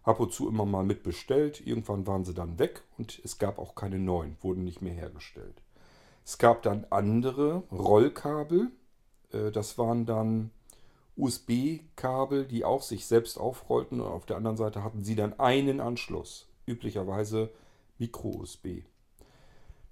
ab 0.03 0.19
und 0.19 0.33
zu 0.33 0.49
immer 0.49 0.67
mal 0.67 0.85
mitbestellt. 0.85 1.65
Irgendwann 1.65 2.05
waren 2.09 2.25
sie 2.25 2.35
dann 2.35 2.59
weg 2.59 2.83
und 2.99 3.21
es 3.23 3.39
gab 3.39 3.61
auch 3.61 3.77
keine 3.77 4.01
neuen, 4.01 4.37
wurden 4.41 4.65
nicht 4.65 4.83
mehr 4.83 4.95
hergestellt. 4.95 5.63
Es 6.29 6.37
gab 6.37 6.61
dann 6.61 6.87
andere 6.91 7.63
Rollkabel. 7.73 8.71
Äh, 9.33 9.51
das 9.51 9.79
waren 9.79 10.05
dann 10.05 10.51
USB-Kabel, 11.17 12.45
die 12.45 12.67
auch 12.67 12.83
sich 12.83 13.07
selbst 13.07 13.39
aufrollten. 13.39 14.03
Und 14.03 14.09
auf 14.09 14.27
der 14.27 14.37
anderen 14.37 14.59
Seite 14.59 14.85
hatten 14.85 15.05
sie 15.05 15.17
dann 15.17 15.41
einen 15.41 15.81
Anschluss. 15.81 16.47
Üblicherweise 16.67 17.49
Micro-USB. 17.97 18.83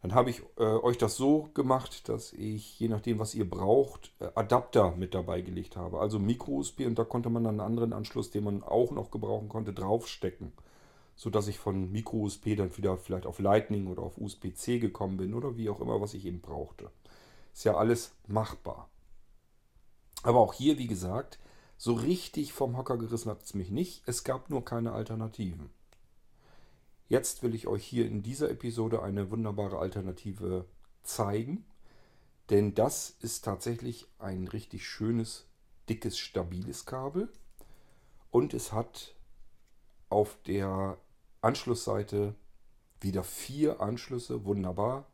Dann 0.03 0.15
habe 0.15 0.29
ich 0.29 0.43
äh, 0.59 0.63
euch 0.63 0.99
das 0.99 1.17
so 1.17 1.49
gemacht, 1.55 2.07
dass 2.11 2.35
ich, 2.35 2.79
je 2.79 2.89
nachdem, 2.89 3.19
was 3.19 3.35
ihr 3.35 3.49
braucht, 3.49 4.13
äh, 4.19 4.29
Adapter 4.35 4.91
mit 4.95 5.15
dabei 5.15 5.41
gelegt 5.41 5.75
habe. 5.75 6.01
Also 6.01 6.19
Micro-USB 6.19 6.81
und 6.81 6.99
da 6.99 7.05
konnte 7.05 7.31
man 7.31 7.45
dann 7.45 7.61
einen 7.61 7.67
anderen 7.67 7.95
Anschluss, 7.95 8.31
den 8.31 8.45
man 8.45 8.63
auch 8.63 8.91
noch 8.91 9.11
gebrauchen 9.11 9.49
konnte, 9.49 9.73
draufstecken 9.73 10.53
sodass 11.17 11.49
ich 11.49 11.59
von 11.59 11.91
Micro-USB 11.91 12.57
dann 12.57 12.77
wieder 12.77 12.97
vielleicht 12.99 13.27
auf 13.27 13.39
Lightning 13.39 13.87
oder 13.87 14.03
auf 14.03 14.19
USB-C 14.19 14.79
gekommen 14.79 15.17
bin 15.17 15.35
oder 15.35 15.57
wie 15.57 15.71
auch 15.71 15.81
immer, 15.81 16.01
was 16.01 16.15
ich 16.15 16.27
eben 16.27 16.41
brauchte. 16.41 16.91
Ist 17.53 17.65
ja 17.65 17.75
alles 17.75 18.15
machbar. 18.27 18.91
Aber 20.23 20.41
auch 20.41 20.53
hier, 20.53 20.79
wie 20.79 20.87
gesagt, 20.87 21.39
so 21.79 21.95
richtig 21.95 22.53
vom 22.53 22.77
Hocker 22.77 22.99
gerissen 22.99 23.31
hat 23.31 23.43
es 23.43 23.55
mich 23.55 23.71
nicht. 23.71 24.03
Es 24.07 24.25
gab 24.25 24.51
nur 24.51 24.65
keine 24.65 24.93
Alternativen. 24.93 25.71
Jetzt 27.09 27.43
will 27.43 27.55
ich 27.55 27.67
euch 27.67 27.85
hier 27.85 28.07
in 28.07 28.23
dieser 28.23 28.51
Episode 28.51 29.03
eine 29.03 29.31
wunderbare 29.31 29.79
Alternative 29.79 30.67
zeigen. 31.03 31.65
Denn 32.51 32.75
das 32.75 33.17
ist 33.21 33.45
tatsächlich 33.45 34.07
ein 34.19 34.49
richtig 34.49 34.87
schönes, 34.87 35.47
dickes, 35.89 36.19
stabiles 36.19 36.85
Kabel. 36.85 37.33
Und 38.31 38.55
es 38.55 38.73
hat 38.73 39.15
auf 40.09 40.37
der 40.47 40.99
Anschlussseite 41.47 42.35
wieder 43.01 43.23
vier 43.23 43.81
Anschlüsse, 43.81 44.45
wunderbar. 44.45 45.07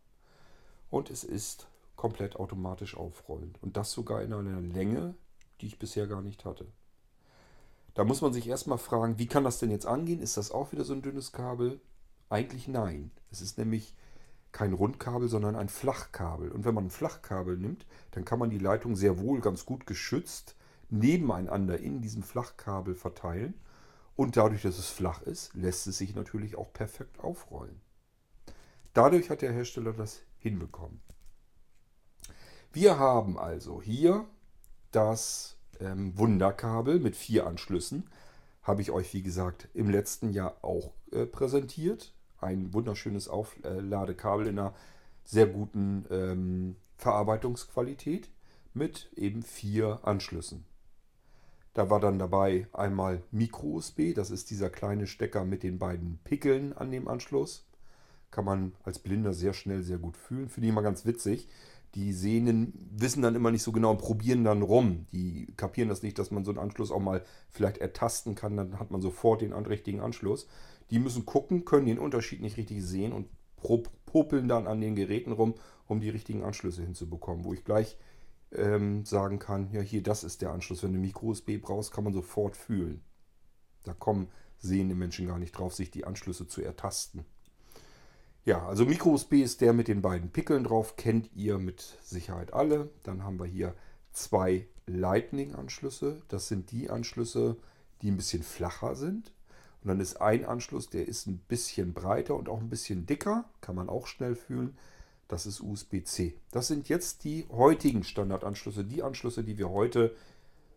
Und 0.91 1.11
es 1.11 1.25
ist 1.25 1.69
komplett 1.97 2.37
automatisch 2.37 2.97
aufrollend. 2.97 3.62
Und 3.62 3.77
das 3.77 3.93
sogar 3.93 4.23
in 4.23 4.33
einer 4.33 4.61
Länge, 4.61 5.15
die 5.61 5.67
ich 5.67 5.79
bisher 5.79 6.07
gar 6.07 6.23
nicht 6.23 6.45
hatte. 6.45 6.67
Da 7.95 8.05
muss 8.05 8.23
man 8.23 8.33
sich 8.33 8.49
erstmal 8.49 8.79
fragen, 8.79 9.19
wie 9.19 9.27
kann 9.27 9.45
das 9.45 9.59
denn 9.59 9.71
jetzt 9.71 9.87
angehen? 9.87 10.21
Ist 10.21 10.37
das 10.37 10.51
auch 10.51 10.73
wieder 10.73 10.85
so 10.85 10.95
ein 10.95 11.03
dünnes 11.03 11.33
Kabel? 11.33 11.81
Eigentlich 12.31 12.67
nein. 12.67 13.11
Es 13.31 13.43
ist 13.43 13.59
nämlich 13.59 13.95
kein 14.51 14.73
Rundkabel, 14.73 15.29
sondern 15.29 15.57
ein 15.57 15.69
Flachkabel. 15.69 16.51
Und 16.51 16.65
wenn 16.65 16.75
man 16.75 16.87
ein 16.87 16.91
Flachkabel 16.91 17.57
nimmt, 17.57 17.87
dann 18.12 18.25
kann 18.25 18.39
man 18.39 18.51
die 18.51 18.59
Leitung 18.59 18.97
sehr 18.97 19.19
wohl 19.19 19.41
ganz 19.41 19.67
gut 19.67 19.87
geschützt 19.87 20.57
nebeneinander 20.89 21.79
in 21.79 22.03
diesem 22.03 22.23
Flachkabel 22.23 22.95
verteilen. 22.95 23.55
Und 24.16 24.37
dadurch, 24.37 24.62
dass 24.62 24.78
es 24.78 24.88
flach 24.88 25.23
ist, 25.23 25.54
lässt 25.54 25.87
es 25.87 25.99
sich 25.99 26.14
natürlich 26.14 26.57
auch 26.57 26.73
perfekt 26.73 27.21
aufrollen. 27.21 27.81
Dadurch 28.92 29.31
hat 29.31 29.42
der 29.42 29.52
Hersteller 29.52 29.92
das 29.92 30.21
hinbekommen. 30.38 31.00
Wir 32.73 32.99
haben 32.99 33.38
also 33.38 33.81
hier 33.81 34.26
das 34.90 35.57
ähm, 35.81 36.16
Wunderkabel 36.19 37.00
mit 37.00 37.16
vier 37.16 37.47
Anschlüssen. 37.47 38.09
Habe 38.62 38.83
ich 38.83 38.90
euch, 38.90 39.12
wie 39.14 39.23
gesagt, 39.23 39.69
im 39.75 39.90
letzten 39.90 40.31
Jahr 40.31 40.57
auch 40.62 40.92
äh, 41.11 41.26
präsentiert. 41.26 42.12
Ein 42.38 42.73
wunderschönes 42.75 43.28
Aufladekabel 43.28 44.47
in 44.47 44.59
einer 44.59 44.75
sehr 45.25 45.47
guten 45.47 46.04
ähm, 46.11 46.76
Verarbeitungsqualität 46.97 48.31
mit 48.75 49.11
eben 49.16 49.42
vier 49.42 50.00
Anschlüssen. 50.02 50.64
Da 51.75 51.88
war 51.88 52.00
dann 52.00 52.19
dabei 52.19 52.67
einmal 52.73 53.23
Micro-USB, 53.31 54.14
das 54.14 54.31
ist 54.31 54.50
dieser 54.50 54.69
kleine 54.69 55.07
Stecker 55.07 55.45
mit 55.45 55.62
den 55.62 55.79
beiden 55.79 56.19
Pickeln 56.25 56.73
an 56.75 56.91
dem 56.91 57.09
Anschluss. 57.09 57.67
Kann 58.31 58.45
man 58.45 58.73
als 58.83 58.99
Blinder 58.99 59.33
sehr 59.33 59.55
schnell, 59.55 59.83
sehr 59.83 59.99
gut 59.99 60.17
fühlen. 60.17 60.49
Finde 60.49 60.67
ich 60.67 60.73
immer 60.73 60.83
ganz 60.83 61.07
witzig, 61.07 61.49
die 61.95 62.12
Sehnen 62.12 62.73
wissen 62.91 63.23
dann 63.23 63.35
immer 63.35 63.50
nicht 63.50 63.62
so 63.62 63.73
genau 63.73 63.91
und 63.91 63.99
probieren 63.99 64.45
dann 64.45 64.62
rum. 64.62 65.07
Die 65.12 65.49
kapieren 65.57 65.88
das 65.88 66.02
nicht, 66.02 66.19
dass 66.19 66.31
man 66.31 66.45
so 66.45 66.50
einen 66.50 66.59
Anschluss 66.59 66.91
auch 66.91 67.00
mal 67.00 67.23
vielleicht 67.50 67.79
ertasten 67.79 68.35
kann, 68.35 68.57
dann 68.57 68.79
hat 68.79 68.91
man 68.91 69.02
sofort 69.02 69.43
den 69.43 69.52
richtigen 69.52 70.00
Anschluss. 70.00 70.47
Die 70.91 70.99
müssen 70.99 71.26
gucken, 71.26 71.64
können 71.64 71.87
den 71.87 71.99
Unterschied 71.99 72.41
nicht 72.41 72.57
richtig 72.57 72.83
sehen 72.83 73.12
und 73.12 73.29
popeln 74.07 74.49
dann 74.49 74.67
an 74.67 74.81
den 74.81 74.97
Geräten 74.97 75.33
rum, 75.33 75.55
um 75.87 76.00
die 76.00 76.11
richtigen 76.11 76.43
Anschlüsse 76.43 76.83
hinzubekommen. 76.83 77.45
Wo 77.45 77.52
ich 77.52 77.64
gleich 77.64 77.97
ähm, 78.55 79.05
sagen 79.05 79.39
kann, 79.39 79.71
ja 79.73 79.81
hier, 79.81 80.03
das 80.03 80.25
ist 80.25 80.43
der 80.43 80.51
Anschluss. 80.51 80.83
Wenn 80.83 80.93
du 80.93 80.99
Micro-USB 80.99 81.61
brauchst, 81.61 81.93
kann 81.93 82.05
man 82.05 82.13
sofort 82.13 82.57
fühlen. 82.57 83.03
Da 83.85 83.93
kommen 83.95 84.29
sehende 84.59 84.95
Menschen 84.95 85.27
gar 85.27 85.39
nicht 85.39 85.53
drauf, 85.53 85.75
sich 85.75 85.91
die 85.91 86.05
Anschlüsse 86.05 86.47
zu 86.47 86.63
ertasten. 86.63 87.25
Ja, 88.45 88.67
also 88.67 88.85
Micro-USB 88.85 89.35
ist 89.35 89.61
der 89.61 89.73
mit 89.73 89.89
den 89.89 90.03
beiden 90.03 90.31
Pickeln 90.31 90.65
drauf, 90.65 90.97
kennt 90.97 91.31
ihr 91.35 91.59
mit 91.59 91.99
Sicherheit 92.03 92.53
alle. 92.53 92.91
Dann 93.05 93.23
haben 93.23 93.39
wir 93.39 93.47
hier 93.47 93.75
zwei 94.13 94.67
Lightning-Anschlüsse. 94.87 96.23
Das 96.29 96.49
sind 96.49 96.71
die 96.71 96.91
Anschlüsse, 96.91 97.57
die 98.03 98.11
ein 98.11 98.17
bisschen 98.17 98.43
flacher 98.43 98.97
sind. 98.97 99.33
Und 99.83 99.89
dann 99.89 100.01
ist 100.01 100.21
ein 100.21 100.45
Anschluss, 100.45 100.89
der 100.89 101.07
ist 101.07 101.27
ein 101.27 101.39
bisschen 101.39 101.93
breiter 101.93 102.37
und 102.37 102.49
auch 102.49 102.61
ein 102.61 102.69
bisschen 102.69 103.07
dicker, 103.07 103.45
kann 103.61 103.75
man 103.75 103.89
auch 103.89 104.07
schnell 104.07 104.37
fühlen. 104.37 104.77
Das 105.33 105.47
ist 105.47 105.62
USB-C. 105.62 106.35
Das 106.51 106.69
sind 106.69 106.91
jetzt 106.91 107.25
die 107.25 107.47
heutigen 107.51 108.05
Standardanschlüsse, 108.05 108.85
die 108.85 109.03
Anschlüsse, 109.03 109.43
die 109.43 109.57
wir 109.57 109.71
heute 109.71 110.15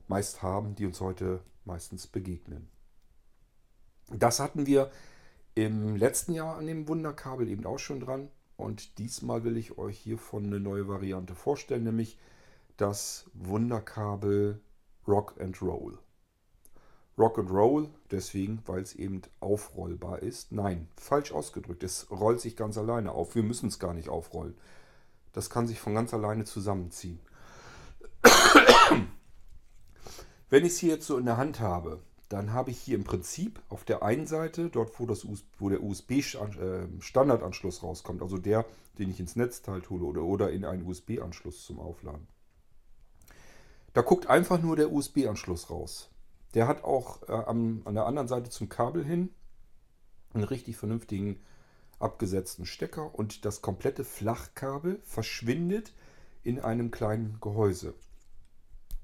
meist 0.07 0.43
haben, 0.43 0.75
die 0.75 0.85
uns 0.85 1.01
heute 1.01 1.41
meistens 1.65 2.07
begegnen. 2.07 2.69
Das 4.09 4.39
hatten 4.39 4.65
wir 4.65 4.91
im 5.55 5.97
letzten 5.97 6.31
Jahr 6.31 6.55
an 6.55 6.67
dem 6.67 6.88
Wunderkabel 6.88 7.50
eben 7.50 7.65
auch 7.65 7.79
schon 7.79 8.00
dran. 8.00 8.29
Und 8.55 8.97
diesmal 8.97 9.43
will 9.43 9.57
ich 9.57 9.77
euch 9.77 10.00
hiervon 10.00 10.45
eine 10.45 10.62
neue 10.62 10.88
Variante 10.88 11.35
vorstellen, 11.35 11.83
nämlich 11.83 12.17
das 12.77 13.29
Wunderkabel 13.33 14.62
Rock 15.05 15.35
and 15.38 15.62
Roll. 15.62 16.00
Rock 17.17 17.39
and 17.39 17.50
Roll, 17.50 17.89
deswegen, 18.12 18.62
weil 18.65 18.81
es 18.81 18.93
eben 18.93 19.22
aufrollbar 19.39 20.22
ist. 20.22 20.51
Nein, 20.51 20.89
falsch 20.98 21.31
ausgedrückt. 21.31 21.84
Es 21.84 22.12
rollt 22.12 22.41
sich 22.41 22.57
ganz 22.57 22.77
alleine 22.77 23.13
auf. 23.13 23.36
Wir 23.36 23.43
müssen 23.43 23.69
es 23.69 23.79
gar 23.79 23.93
nicht 23.93 24.10
aufrollen. 24.10 24.55
Das 25.31 25.50
kann 25.50 25.67
sich 25.67 25.79
von 25.79 25.95
ganz 25.95 26.13
alleine 26.13 26.43
zusammenziehen. 26.43 27.19
Wenn 30.50 30.65
ich 30.65 30.74
es 30.74 30.77
hier 30.79 30.95
jetzt 30.95 31.07
so 31.07 31.17
in 31.17 31.25
der 31.25 31.38
Hand 31.38 31.62
habe, 31.62 32.01
dann 32.29 32.53
habe 32.53 32.72
ich 32.72 32.79
hier 32.79 32.95
im 32.95 33.03
Prinzip 33.03 33.62
auf 33.69 33.86
der 33.86 34.03
einen 34.03 34.27
Seite, 34.27 34.69
dort 34.69 35.00
wo, 35.00 35.05
das, 35.05 35.25
wo 35.57 35.69
der 35.69 35.84
USB-Standardanschluss 35.84 37.77
äh, 37.77 37.81
rauskommt, 37.81 38.22
also 38.22 38.38
der, 38.38 38.65
den 38.98 39.10
ich 39.10 39.19
ins 39.19 39.36
Netzteil 39.36 39.81
tue 39.81 40.01
oder, 40.01 40.24
oder 40.24 40.51
in 40.51 40.65
einen 40.65 40.86
USB-Anschluss 40.86 41.65
zum 41.65 41.79
Aufladen. 41.79 42.27
Da 43.93 44.01
guckt 44.01 44.27
einfach 44.27 44.62
nur 44.62 44.75
der 44.75 44.91
USB-Anschluss 44.91 45.69
raus. 45.69 46.10
Der 46.55 46.67
hat 46.67 46.83
auch 46.83 47.21
äh, 47.27 47.33
am, 47.33 47.81
an 47.85 47.95
der 47.95 48.05
anderen 48.05 48.27
Seite 48.27 48.50
zum 48.50 48.69
Kabel 48.69 49.05
hin 49.05 49.29
einen 50.33 50.45
richtig 50.45 50.77
vernünftigen 50.77 51.43
abgesetzten 52.00 52.65
Stecker 52.65 53.13
und 53.13 53.45
das 53.45 53.62
komplette 53.62 54.03
Flachkabel 54.03 55.00
verschwindet 55.03 55.93
in 56.43 56.59
einem 56.59 56.91
kleinen 56.91 57.39
Gehäuse. 57.41 57.93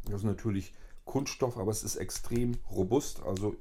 Das 0.06 0.16
ist 0.16 0.24
natürlich 0.24 0.74
Kunststoff, 1.06 1.58
aber 1.58 1.72
es 1.72 1.84
ist 1.84 1.98
extrem 1.98 2.58
robust. 2.70 3.22
Also 3.24 3.56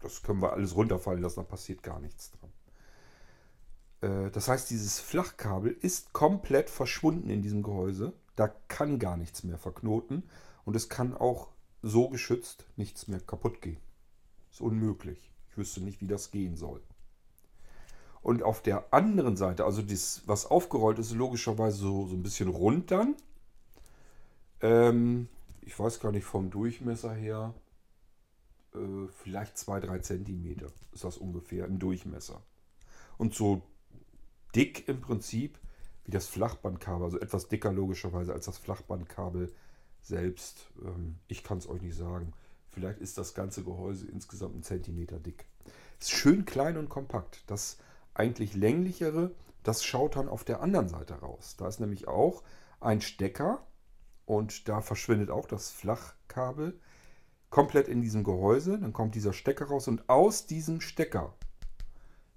das 0.00 0.22
können 0.22 0.42
wir 0.42 0.52
alles 0.52 0.74
runterfallen 0.74 1.22
lassen, 1.22 1.40
da 1.40 1.42
passiert 1.42 1.82
gar 1.82 2.00
nichts 2.00 2.30
dran. 2.32 2.52
Äh, 4.26 4.30
das 4.30 4.48
heißt, 4.48 4.70
dieses 4.70 5.00
Flachkabel 5.00 5.76
ist 5.80 6.12
komplett 6.12 6.70
verschwunden 6.70 7.30
in 7.30 7.42
diesem 7.42 7.62
Gehäuse. 7.62 8.12
Da 8.36 8.48
kann 8.68 8.98
gar 8.98 9.16
nichts 9.16 9.42
mehr 9.44 9.58
verknoten 9.58 10.24
und 10.64 10.76
es 10.76 10.88
kann 10.88 11.16
auch 11.16 11.51
so 11.82 12.08
geschützt 12.08 12.64
nichts 12.76 13.08
mehr 13.08 13.20
kaputt 13.20 13.60
gehen. 13.60 13.80
Ist 14.50 14.60
unmöglich. 14.60 15.30
Ich 15.50 15.58
wüsste 15.58 15.80
nicht, 15.80 16.00
wie 16.00 16.06
das 16.06 16.30
gehen 16.30 16.56
soll. 16.56 16.80
Und 18.22 18.42
auf 18.42 18.62
der 18.62 18.94
anderen 18.94 19.36
Seite, 19.36 19.64
also 19.64 19.82
das, 19.82 20.22
was 20.26 20.46
aufgerollt 20.46 20.98
ist, 20.98 21.12
logischerweise 21.12 21.78
so, 21.78 22.06
so 22.06 22.14
ein 22.14 22.22
bisschen 22.22 22.48
rund 22.48 22.90
dann. 22.90 23.16
Ähm, 24.60 25.28
ich 25.60 25.76
weiß 25.76 25.98
gar 25.98 26.12
nicht 26.12 26.24
vom 26.24 26.50
Durchmesser 26.50 27.12
her, 27.12 27.52
äh, 28.74 29.08
vielleicht 29.22 29.56
2-3 29.56 30.00
Zentimeter 30.02 30.68
ist 30.92 31.04
das 31.04 31.18
ungefähr 31.18 31.66
im 31.66 31.78
Durchmesser. 31.78 32.42
Und 33.18 33.34
so 33.34 33.62
dick 34.54 34.88
im 34.88 35.00
Prinzip 35.00 35.58
wie 36.04 36.10
das 36.10 36.26
Flachbandkabel, 36.26 37.04
also 37.04 37.20
etwas 37.20 37.48
dicker 37.48 37.72
logischerweise 37.72 38.32
als 38.32 38.46
das 38.46 38.58
Flachbandkabel 38.58 39.52
selbst. 40.02 40.70
Ähm, 40.84 41.16
ich 41.28 41.44
kann 41.44 41.58
es 41.58 41.68
euch 41.68 41.82
nicht 41.82 41.96
sagen. 41.96 42.32
Vielleicht 42.70 43.00
ist 43.00 43.18
das 43.18 43.34
ganze 43.34 43.64
Gehäuse 43.64 44.06
insgesamt 44.06 44.54
einen 44.54 44.62
Zentimeter 44.62 45.18
dick. 45.18 45.46
Ist 46.00 46.10
schön 46.10 46.44
klein 46.44 46.76
und 46.76 46.88
kompakt. 46.88 47.44
Das 47.46 47.78
eigentlich 48.14 48.54
länglichere, 48.54 49.32
das 49.62 49.84
schaut 49.84 50.16
dann 50.16 50.28
auf 50.28 50.44
der 50.44 50.60
anderen 50.60 50.88
Seite 50.88 51.14
raus. 51.14 51.56
Da 51.56 51.68
ist 51.68 51.80
nämlich 51.80 52.08
auch 52.08 52.42
ein 52.80 53.00
Stecker 53.00 53.64
und 54.26 54.68
da 54.68 54.80
verschwindet 54.80 55.30
auch 55.30 55.46
das 55.46 55.70
Flachkabel 55.70 56.78
komplett 57.50 57.88
in 57.88 58.00
diesem 58.00 58.24
Gehäuse. 58.24 58.78
Dann 58.78 58.92
kommt 58.92 59.14
dieser 59.14 59.32
Stecker 59.32 59.66
raus 59.66 59.88
und 59.88 60.08
aus 60.08 60.46
diesem 60.46 60.80
Stecker, 60.80 61.34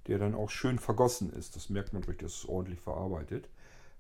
der 0.07 0.19
dann 0.19 0.35
auch 0.35 0.49
schön 0.49 0.79
vergossen 0.79 1.31
ist, 1.31 1.55
das 1.55 1.69
merkt 1.69 1.93
man 1.93 2.03
durch, 2.03 2.17
das 2.17 2.33
ist 2.33 2.45
ordentlich 2.45 2.79
verarbeitet, 2.79 3.49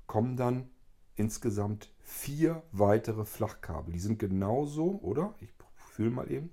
kommen 0.05 0.37
dann 0.37 0.69
insgesamt 1.15 1.91
vier 2.01 2.63
weitere 2.71 3.25
Flachkabel. 3.25 3.93
Die 3.93 3.99
sind 3.99 4.19
genauso, 4.19 4.99
oder? 5.01 5.35
Ich 5.39 5.49
fühle 5.75 6.11
mal 6.11 6.31
eben. 6.31 6.51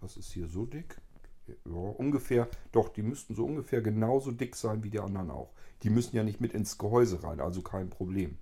Das 0.00 0.16
ist 0.16 0.32
hier 0.32 0.48
so 0.48 0.66
dick. 0.66 1.00
Ja, 1.46 1.72
ungefähr, 1.72 2.48
doch, 2.72 2.88
die 2.88 3.02
müssten 3.02 3.34
so 3.34 3.44
ungefähr 3.44 3.80
genauso 3.80 4.32
dick 4.32 4.56
sein 4.56 4.82
wie 4.82 4.90
die 4.90 5.00
anderen 5.00 5.30
auch. 5.30 5.52
Die 5.82 5.90
müssen 5.90 6.16
ja 6.16 6.24
nicht 6.24 6.40
mit 6.40 6.54
ins 6.54 6.78
Gehäuse 6.78 7.22
rein, 7.22 7.40
also 7.40 7.62
kein 7.62 7.90
Problem. 7.90 8.38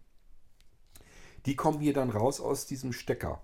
Die 1.46 1.56
kommen 1.56 1.80
hier 1.80 1.92
dann 1.92 2.10
raus 2.10 2.40
aus 2.40 2.66
diesem 2.66 2.92
Stecker. 2.92 3.42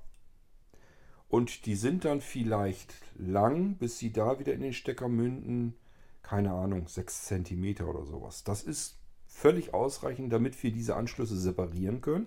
Und 1.28 1.66
die 1.66 1.76
sind 1.76 2.04
dann 2.04 2.20
vielleicht 2.20 2.94
lang, 3.14 3.76
bis 3.76 3.98
sie 3.98 4.12
da 4.12 4.38
wieder 4.38 4.52
in 4.52 4.62
den 4.62 4.72
Stecker 4.72 5.08
münden. 5.08 5.74
Keine 6.22 6.52
Ahnung, 6.52 6.88
6 6.88 7.24
cm 7.26 7.82
oder 7.86 8.04
sowas. 8.04 8.42
Das 8.42 8.62
ist 8.62 8.99
völlig 9.30 9.72
ausreichend, 9.72 10.32
damit 10.32 10.60
wir 10.62 10.72
diese 10.72 10.96
Anschlüsse 10.96 11.36
separieren 11.36 12.00
können 12.00 12.26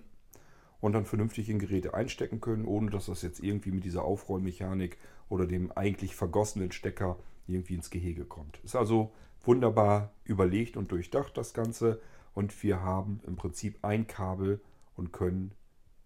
und 0.80 0.94
dann 0.94 1.06
vernünftig 1.06 1.50
in 1.50 1.60
Geräte 1.60 1.94
einstecken 1.94 2.42
können, 2.42 2.66
ohne 2.66 2.89
dass 2.89 3.06
das 3.06 3.22
jetzt 3.22 3.44
irgendwie 3.44 3.72
mit 3.72 3.84
dieser 3.84 4.04
Aufrollmechanik 4.04 4.98
oder 5.30 5.46
dem 5.46 5.72
eigentlich 5.74 6.16
vergossenen 6.16 6.72
Stecker 6.72 7.20
irgendwie 7.46 7.76
ins 7.76 7.89
Gehege 7.89 8.26
kommt. 8.26 8.60
Ist 8.63 8.76
also 8.76 9.12
wunderbar 9.44 10.12
überlegt 10.24 10.78
und 10.78 10.92
durchdacht 10.92 11.38
das 11.38 11.54
Ganze 11.54 12.02
und 12.34 12.63
wir 12.63 12.82
haben 12.82 13.20
im 13.28 13.36
Prinzip 13.36 13.84
ein 13.84 14.08
Kabel 14.08 14.62
und 14.96 15.12
können 15.12 15.54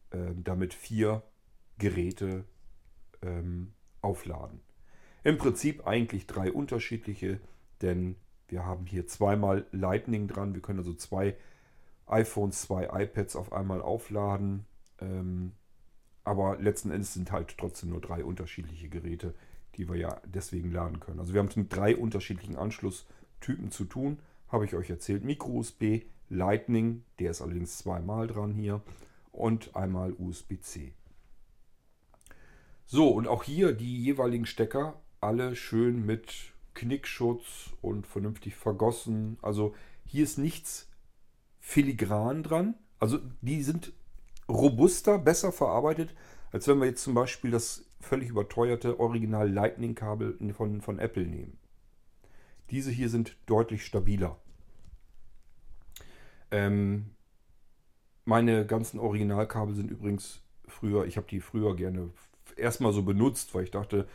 äh, 0.10 0.34
damit 0.44 0.74
vier 0.74 1.24
Geräte 1.78 2.44
ähm, 3.22 3.74
aufladen. 4.02 4.60
Im 5.24 5.38
Prinzip 5.38 5.86
eigentlich 5.86 6.26
drei 6.26 6.52
unterschiedliche, 6.52 7.40
denn 7.82 8.16
wir 8.48 8.66
haben 8.66 8.86
hier 8.86 9.08
zweimal 9.08 9.66
Lightning 9.72 10.28
dran. 10.28 10.54
Wir 10.54 10.62
können 10.62 10.80
also 10.80 10.94
zwei 10.94 11.36
iPhones, 12.08 12.62
zwei 12.62 12.86
iPads 13.04 13.36
auf 13.36 13.52
einmal 13.52 13.82
aufladen. 13.82 14.66
Ähm, 15.00 15.52
aber 16.24 16.58
letzten 16.58 16.92
Endes 16.92 17.14
sind 17.14 17.32
halt 17.32 17.58
trotzdem 17.58 17.90
nur 17.90 18.02
drei 18.02 18.24
unterschiedliche 18.24 18.90
Geräte, 18.90 19.34
die 19.76 19.88
wir 19.90 19.96
ja 19.98 20.22
deswegen 20.26 20.72
laden 20.72 21.00
können. 21.00 21.20
Also 21.20 21.34
wir 21.34 21.40
haben 21.40 21.48
es 21.48 21.56
mit 21.56 21.74
drei 21.76 21.96
unterschiedlichen 21.96 22.56
Anschlusstypen 22.56 23.72
zu 23.72 23.86
tun. 23.86 24.20
Habe 24.50 24.66
ich 24.66 24.76
euch 24.76 24.90
erzählt. 24.90 25.24
Micro-USB, 25.24 26.06
Lightning, 26.30 27.04
der 27.20 27.32
ist 27.32 27.42
allerdings 27.42 27.78
zweimal 27.78 28.28
dran 28.28 28.54
hier 28.54 28.82
und 29.32 29.76
einmal 29.76 30.14
USB-C. 30.14 30.94
So, 32.86 33.10
und 33.10 33.28
auch 33.28 33.44
hier 33.44 33.74
die 33.74 34.02
jeweiligen 34.02 34.46
Stecker, 34.46 35.02
alle 35.20 35.56
schön 35.56 36.06
mit 36.06 36.54
Knickschutz 36.78 37.72
und 37.82 38.06
vernünftig 38.06 38.56
vergossen. 38.56 39.38
Also 39.42 39.74
hier 40.06 40.24
ist 40.24 40.38
nichts 40.38 40.88
filigran 41.60 42.44
dran. 42.44 42.76
Also 43.00 43.18
die 43.42 43.63
sind 43.63 43.94
robuster, 44.48 45.18
besser 45.18 45.52
verarbeitet, 45.52 46.13
als 46.52 46.68
wenn 46.68 46.80
wir 46.80 46.86
jetzt 46.86 47.04
zum 47.04 47.16
Beispiel 47.16 47.52
das 47.52 47.86
völlig 48.00 48.30
überteuerte 48.30 49.00
Original 49.00 49.52
Lightning-Kabel 49.52 50.38
von, 50.54 50.82
von 50.82 51.00
Apple 51.00 51.26
nehmen. 51.26 51.58
Diese 52.70 52.92
hier 52.92 53.10
sind 53.10 53.36
deutlich 53.48 53.84
stabiler. 53.84 54.38
Ähm, 56.52 57.10
meine 58.24 58.66
ganzen 58.68 59.00
Originalkabel 59.00 59.74
sind 59.74 59.90
übrigens 59.90 60.42
früher, 60.68 61.06
ich 61.06 61.18
habe 61.18 61.28
die 61.28 61.42
früher 61.42 61.76
gerne 61.76 62.12
erstmal 62.56 62.94
so 62.94 63.02
benutzt, 63.02 63.56
weil 63.56 63.63
ich 63.63 63.72
dachte, 63.72 64.08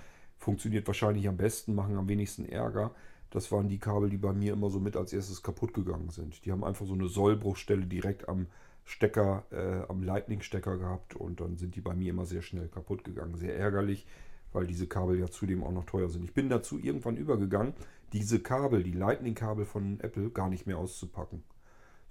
funktioniert 0.42 0.86
wahrscheinlich 0.86 1.28
am 1.28 1.36
besten, 1.36 1.74
machen 1.74 1.96
am 1.96 2.08
wenigsten 2.08 2.44
Ärger. 2.44 2.94
Das 3.30 3.50
waren 3.52 3.68
die 3.68 3.78
Kabel, 3.78 4.10
die 4.10 4.18
bei 4.18 4.32
mir 4.32 4.52
immer 4.52 4.68
so 4.68 4.80
mit 4.80 4.96
als 4.96 5.12
erstes 5.12 5.42
kaputt 5.42 5.72
gegangen 5.72 6.10
sind. 6.10 6.44
Die 6.44 6.52
haben 6.52 6.64
einfach 6.64 6.84
so 6.84 6.92
eine 6.94 7.08
Sollbruchstelle 7.08 7.86
direkt 7.86 8.28
am 8.28 8.46
Stecker 8.84 9.44
äh, 9.50 9.88
am 9.88 10.02
Lightning-Stecker 10.02 10.76
gehabt 10.76 11.14
und 11.14 11.40
dann 11.40 11.56
sind 11.56 11.76
die 11.76 11.80
bei 11.80 11.94
mir 11.94 12.10
immer 12.10 12.26
sehr 12.26 12.42
schnell 12.42 12.66
kaputt 12.66 13.04
gegangen. 13.04 13.36
Sehr 13.36 13.56
ärgerlich, 13.56 14.06
weil 14.52 14.66
diese 14.66 14.88
Kabel 14.88 15.18
ja 15.18 15.30
zudem 15.30 15.62
auch 15.62 15.70
noch 15.70 15.86
teuer 15.86 16.10
sind. 16.10 16.24
Ich 16.24 16.34
bin 16.34 16.48
dazu 16.48 16.78
irgendwann 16.78 17.16
übergegangen, 17.16 17.74
diese 18.12 18.40
Kabel, 18.40 18.82
die 18.82 18.92
Lightning-Kabel 18.92 19.64
von 19.64 20.00
Apple, 20.00 20.30
gar 20.30 20.48
nicht 20.48 20.66
mehr 20.66 20.78
auszupacken. 20.78 21.44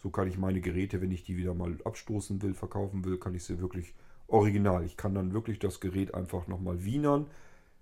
So 0.02 0.10
kann 0.10 0.28
ich 0.28 0.38
meine 0.38 0.62
Geräte, 0.62 1.02
wenn 1.02 1.12
ich 1.12 1.24
die 1.24 1.38
wieder 1.38 1.54
mal 1.54 1.78
abstoßen 1.84 2.42
will, 2.42 2.54
verkaufen 2.54 3.04
will, 3.04 3.18
kann 3.18 3.36
ich 3.36 3.44
sie 3.44 3.60
wirklich 3.60 3.94
original. 4.28 4.86
Ich 4.86 4.96
kann 4.96 5.14
dann 5.14 5.34
wirklich 5.34 5.60
das 5.60 5.82
Gerät 5.82 6.16
einfach 6.16 6.48
nochmal 6.48 6.84
wienern, 6.86 7.28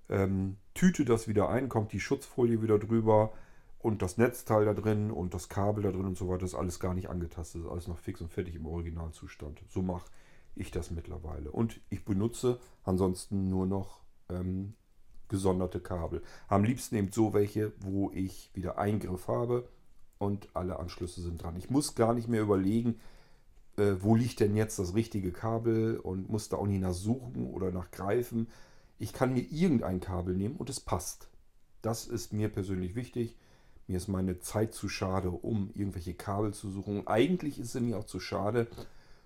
ähm, 0.09 0.57
tüte 0.73 1.05
das 1.05 1.27
wieder 1.27 1.49
ein, 1.49 1.69
kommt 1.69 1.93
die 1.93 1.99
Schutzfolie 1.99 2.61
wieder 2.61 2.79
drüber 2.79 3.31
und 3.79 4.01
das 4.01 4.17
Netzteil 4.17 4.65
da 4.65 4.73
drin 4.73 5.11
und 5.11 5.33
das 5.33 5.49
Kabel 5.49 5.83
da 5.83 5.91
drin 5.91 6.05
und 6.05 6.17
so 6.17 6.27
weiter 6.27 6.45
ist 6.45 6.55
alles 6.55 6.79
gar 6.79 6.93
nicht 6.93 7.09
angetastet. 7.09 7.63
ist 7.63 7.69
alles 7.69 7.87
noch 7.87 7.97
fix 7.97 8.19
und 8.21 8.31
fertig 8.31 8.55
im 8.55 8.65
Originalzustand. 8.65 9.63
So 9.69 9.81
mache 9.81 10.09
ich 10.55 10.71
das 10.71 10.91
mittlerweile. 10.91 11.51
Und 11.51 11.79
ich 11.89 12.03
benutze 12.03 12.59
ansonsten 12.83 13.49
nur 13.49 13.65
noch 13.65 14.01
ähm, 14.29 14.73
gesonderte 15.29 15.79
Kabel. 15.79 16.21
Am 16.47 16.63
liebsten 16.63 16.95
eben 16.95 17.11
so 17.11 17.33
welche, 17.33 17.71
wo 17.79 18.11
ich 18.11 18.51
wieder 18.53 18.77
Eingriff 18.77 19.27
habe 19.27 19.69
und 20.17 20.49
alle 20.53 20.79
Anschlüsse 20.79 21.21
sind 21.21 21.41
dran. 21.41 21.55
Ich 21.55 21.69
muss 21.69 21.95
gar 21.95 22.13
nicht 22.13 22.27
mehr 22.27 22.41
überlegen, 22.41 22.99
äh, 23.77 23.95
wo 23.99 24.15
liegt 24.15 24.41
denn 24.41 24.55
jetzt 24.55 24.77
das 24.79 24.93
richtige 24.93 25.31
Kabel 25.31 25.97
und 25.97 26.29
muss 26.29 26.49
da 26.49 26.57
auch 26.57 26.67
nicht 26.67 26.81
nach 26.81 26.93
suchen 26.93 27.45
oder 27.45 27.71
nach 27.71 27.91
greifen. 27.91 28.47
Ich 28.99 29.13
kann 29.13 29.33
mir 29.33 29.41
irgendein 29.49 30.01
Kabel 30.01 30.35
nehmen 30.35 30.57
und 30.57 30.69
es 30.69 30.81
passt. 30.81 31.29
Das 31.81 32.05
ist 32.05 32.33
mir 32.33 32.49
persönlich 32.49 32.95
wichtig. 32.95 33.37
Mir 33.87 33.97
ist 33.97 34.09
meine 34.09 34.39
Zeit 34.39 34.73
zu 34.73 34.89
schade, 34.89 35.31
um 35.31 35.71
irgendwelche 35.73 36.13
Kabel 36.13 36.53
zu 36.53 36.69
suchen. 36.69 36.99
Und 36.99 37.07
eigentlich 37.07 37.59
ist 37.59 37.73
es 37.73 37.81
mir 37.81 37.97
auch 37.97 38.03
zu 38.03 38.19
schade, 38.19 38.67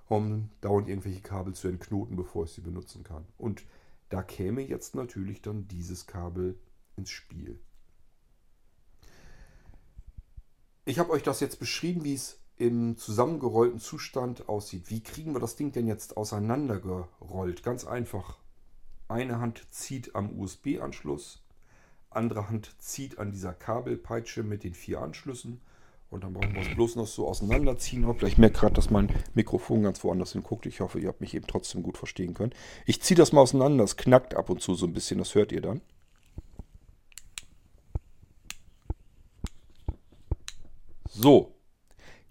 um 0.08 0.50
dauernd 0.62 0.88
irgendwelche 0.88 1.22
Kabel 1.22 1.54
zu 1.54 1.68
entknoten, 1.68 2.16
bevor 2.16 2.46
ich 2.46 2.52
sie 2.52 2.62
benutzen 2.62 3.04
kann. 3.04 3.26
Und 3.38 3.64
da 4.10 4.22
käme 4.22 4.62
jetzt 4.62 4.94
natürlich 4.94 5.42
dann 5.42 5.68
dieses 5.68 6.06
Kabel 6.06 6.56
ins 6.96 7.10
Spiel. 7.10 7.60
Ich 10.86 11.00
habe 11.00 11.12
euch 11.12 11.24
das 11.24 11.40
jetzt 11.40 11.60
beschrieben, 11.60 12.04
wie 12.04 12.14
es 12.14 12.38
im 12.58 12.96
zusammengerollten 12.98 13.80
Zustand 13.80 14.48
aussieht. 14.48 14.92
Wie 14.92 15.02
kriegen 15.02 15.34
wir 15.34 15.40
das 15.40 15.56
Ding 15.56 15.72
denn 15.72 15.88
jetzt 15.88 16.16
auseinandergerollt? 16.16 17.64
Ganz 17.64 17.86
einfach. 17.86 18.38
Eine 19.14 19.40
Hand 19.40 19.68
zieht 19.70 20.16
am 20.16 20.40
USB-Anschluss, 20.40 21.44
andere 22.10 22.50
Hand 22.50 22.74
zieht 22.80 23.20
an 23.20 23.32
dieser 23.32 23.54
Kabelpeitsche 23.54 24.42
mit 24.42 24.64
den 24.64 24.74
vier 24.74 25.02
Anschlüssen. 25.02 25.62
Und 26.10 26.24
dann 26.24 26.34
brauchen 26.34 26.56
wir 26.56 26.64
es 26.64 26.74
bloß 26.74 26.96
noch 26.96 27.06
so 27.06 27.28
auseinanderziehen. 27.28 28.10
Ich 28.24 28.40
merke 28.40 28.62
gerade, 28.62 28.74
dass 28.74 28.90
mein 28.90 29.14
Mikrofon 29.36 29.84
ganz 29.84 30.04
woanders 30.04 30.32
hinguckt. 30.32 30.66
Ich 30.66 30.80
hoffe, 30.80 31.00
ihr 31.00 31.10
habt 31.10 31.22
mich 31.22 31.36
eben 31.36 31.46
trotzdem 31.46 31.84
gut 31.84 32.00
verstehen 32.00 32.34
können. 32.34 32.56
Ich 32.88 33.04
ziehe 33.04 33.16
das 33.16 33.34
mal 33.34 33.42
auseinander. 33.42 33.84
Es 33.84 33.98
knackt 33.98 34.34
ab 34.34 34.50
und 34.50 34.62
zu 34.64 34.74
so 34.74 34.88
ein 34.88 34.94
bisschen. 34.94 35.20
Das 35.20 35.36
hört 35.36 35.52
ihr 35.52 35.62
dann. 35.62 35.82
So, 41.08 41.54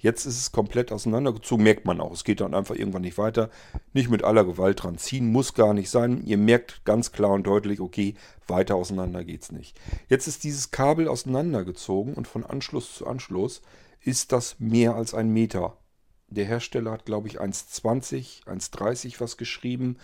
Jetzt 0.02 0.26
ist 0.26 0.36
es 0.36 0.50
komplett 0.50 0.90
auseinandergezogen, 0.90 1.62
merkt 1.62 1.84
man 1.86 2.00
auch. 2.00 2.12
Es 2.12 2.24
geht 2.24 2.40
dann 2.40 2.54
einfach 2.54 2.74
irgendwann 2.74 3.02
nicht 3.02 3.18
weiter. 3.18 3.50
Nicht 3.92 4.10
mit 4.10 4.24
aller 4.24 4.44
Gewalt 4.44 4.82
dran 4.82 4.98
ziehen, 4.98 5.30
muss 5.30 5.54
gar 5.54 5.74
nicht 5.74 5.90
sein. 5.90 6.24
Ihr 6.26 6.38
merkt 6.38 6.84
ganz 6.84 7.12
klar 7.12 7.30
und 7.30 7.46
deutlich, 7.46 7.78
okay, 7.78 8.14
weiter 8.48 8.74
auseinander 8.74 9.22
geht 9.22 9.42
es 9.42 9.52
nicht. 9.52 9.80
Jetzt 10.08 10.26
ist 10.26 10.42
dieses 10.42 10.72
Kabel 10.72 11.06
auseinandergezogen 11.06 12.14
und 12.14 12.26
von 12.26 12.44
Anschluss 12.44 12.96
zu 12.96 13.06
Anschluss 13.06 13.62
ist 14.00 14.32
das 14.32 14.58
mehr 14.58 14.96
als 14.96 15.14
ein 15.14 15.28
Meter. 15.28 15.78
Der 16.26 16.46
Hersteller 16.46 16.90
hat, 16.90 17.06
glaube 17.06 17.28
ich, 17.28 17.40
1,20, 17.40 18.44
1,30 18.46 19.20
was 19.20 19.36
geschrieben. 19.36 19.98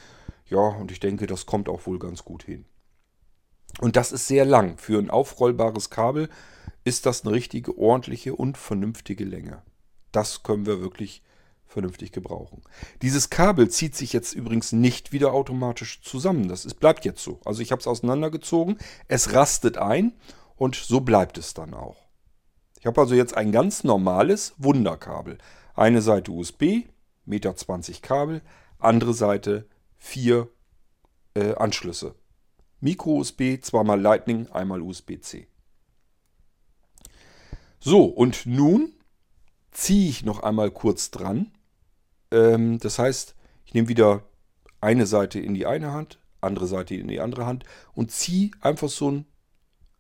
Ja, 0.47 0.61
und 0.61 0.93
ich 0.93 1.01
denke, 1.01 1.27
das 1.27 1.45
kommt 1.45 1.69
auch 1.69 1.87
wohl 1.87 1.99
ganz 1.99 2.25
gut 2.25 2.45
hin. 2.45 2.67
Und 3.81 3.97
das 3.97 4.13
ist 4.13 4.29
sehr 4.29 4.45
lang. 4.45 4.79
Für 4.79 5.01
ein 5.01 5.11
aufrollbares 5.11 5.91
Kabel 5.91 6.29
ist 6.85 7.05
das 7.05 7.25
eine 7.25 7.35
richtige, 7.35 7.77
ordentliche 7.77 8.37
und 8.37 8.57
vernünftige 8.57 9.25
Länge. 9.25 9.61
Das 10.13 10.43
können 10.43 10.67
wir 10.67 10.81
wirklich 10.81 11.23
vernünftig 11.67 12.13
gebrauchen. 12.13 12.63
Dieses 13.03 13.31
Kabel 13.31 13.69
zieht 13.69 13.95
sich 13.95 14.13
jetzt 14.13 14.33
übrigens 14.33 14.73
nicht 14.73 15.13
wieder 15.13 15.33
automatisch 15.33 16.01
zusammen. 16.03 16.49
Das 16.49 16.65
ist, 16.65 16.81
bleibt 16.81 17.05
jetzt 17.05 17.23
so. 17.23 17.41
Also 17.45 17.61
ich 17.61 17.71
habe 17.73 17.81
es 17.81 17.87
auseinandergezogen, 17.87 18.79
es 19.07 19.35
rastet 19.35 19.77
ein 19.77 20.13
und 20.57 20.77
so 20.77 21.01
bleibt 21.01 21.39
es 21.39 21.55
dann 21.55 21.75
auch. 21.75 22.09
Ich 22.81 22.87
habe 22.87 23.01
also 23.01 23.15
jetzt 23.15 23.37
ein 23.37 23.53
ganz 23.53 23.85
normales 23.85 24.55
Wunderkabel. 24.57 25.39
Eine 25.75 26.01
Seite 26.01 26.33
USB, 26.33 26.87
Meter 27.25 27.55
20 27.55 28.03
Kabel, 28.03 28.41
andere 28.79 29.13
Seite 29.13 29.69
vier 29.97 30.49
äh, 31.35 31.55
Anschlüsse. 31.55 32.15
Micro-USB, 32.81 33.61
zweimal 33.61 34.01
Lightning, 34.01 34.49
einmal 34.49 34.81
USB-C. 34.81 35.49
So, 37.81 38.05
und 38.05 38.47
nun 38.47 38.95
ziehe 39.71 40.09
ich 40.09 40.25
noch 40.25 40.41
einmal 40.43 40.71
kurz 40.71 41.11
dran. 41.11 41.53
Ähm, 42.31 42.79
das 42.79 42.99
heißt, 42.99 43.35
ich 43.65 43.75
nehme 43.75 43.89
wieder 43.89 44.23
eine 44.81 45.07
Seite 45.07 45.41
in 45.41 45.55
die 45.55 45.67
eine 45.67 45.93
Hand, 45.93 46.19
andere 46.41 46.67
Seite 46.67 46.95
in 46.95 47.09
die 47.09 47.21
andere 47.21 47.47
Hand 47.47 47.65
und 47.95 48.11
ziehe 48.11 48.51
einfach 48.61 48.89
so 48.89 49.09
einen 49.09 49.27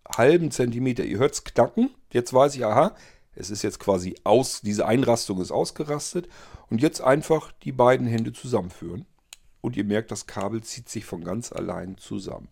halben 0.08 0.50
Zentimeter. 0.50 1.04
Ihr 1.04 1.18
hört 1.18 1.34
es 1.34 1.44
knacken. 1.44 1.90
Jetzt 2.12 2.32
weiß 2.32 2.54
ich, 2.54 2.64
aha, 2.64 2.94
es 3.34 3.50
ist 3.50 3.62
jetzt 3.62 3.78
quasi 3.78 4.16
aus, 4.24 4.60
diese 4.62 4.86
Einrastung 4.86 5.40
ist 5.40 5.50
ausgerastet. 5.50 6.28
Und 6.70 6.82
jetzt 6.82 7.00
einfach 7.00 7.52
die 7.62 7.72
beiden 7.72 8.06
Hände 8.06 8.32
zusammenführen. 8.32 9.06
Und 9.60 9.76
ihr 9.76 9.84
merkt, 9.84 10.10
das 10.10 10.26
Kabel 10.26 10.62
zieht 10.62 10.88
sich 10.88 11.04
von 11.04 11.24
ganz 11.24 11.52
allein 11.52 11.98
zusammen. 11.98 12.48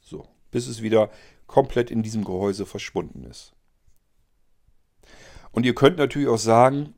So, 0.00 0.26
bis 0.50 0.66
es 0.66 0.82
wieder 0.82 1.10
komplett 1.46 1.90
in 1.90 2.02
diesem 2.02 2.24
Gehäuse 2.24 2.66
verschwunden 2.66 3.24
ist. 3.24 3.54
Und 5.52 5.64
ihr 5.64 5.74
könnt 5.74 5.98
natürlich 5.98 6.28
auch 6.28 6.38
sagen, 6.38 6.94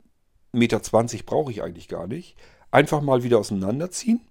1,20 0.53 0.57
Meter 0.57 1.23
brauche 1.25 1.51
ich 1.51 1.61
eigentlich 1.61 1.87
gar 1.87 2.07
nicht. 2.07 2.35
Einfach 2.71 3.01
mal 3.01 3.23
wieder 3.23 3.37
auseinanderziehen. 3.37 4.21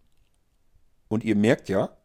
Und 1.08 1.24
ihr 1.24 1.36
merkt 1.36 1.68
ja, 1.68 1.96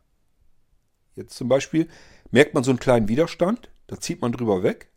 jetzt 1.15 1.35
zum 1.35 1.47
Beispiel, 1.47 1.87
merkt 2.31 2.53
man 2.53 2.63
so 2.63 2.71
einen 2.71 2.79
kleinen 2.79 3.07
Widerstand. 3.07 3.69
Da 3.87 3.99
zieht 3.99 4.21
man 4.21 4.31
drüber 4.31 4.61
weg. 4.61 4.91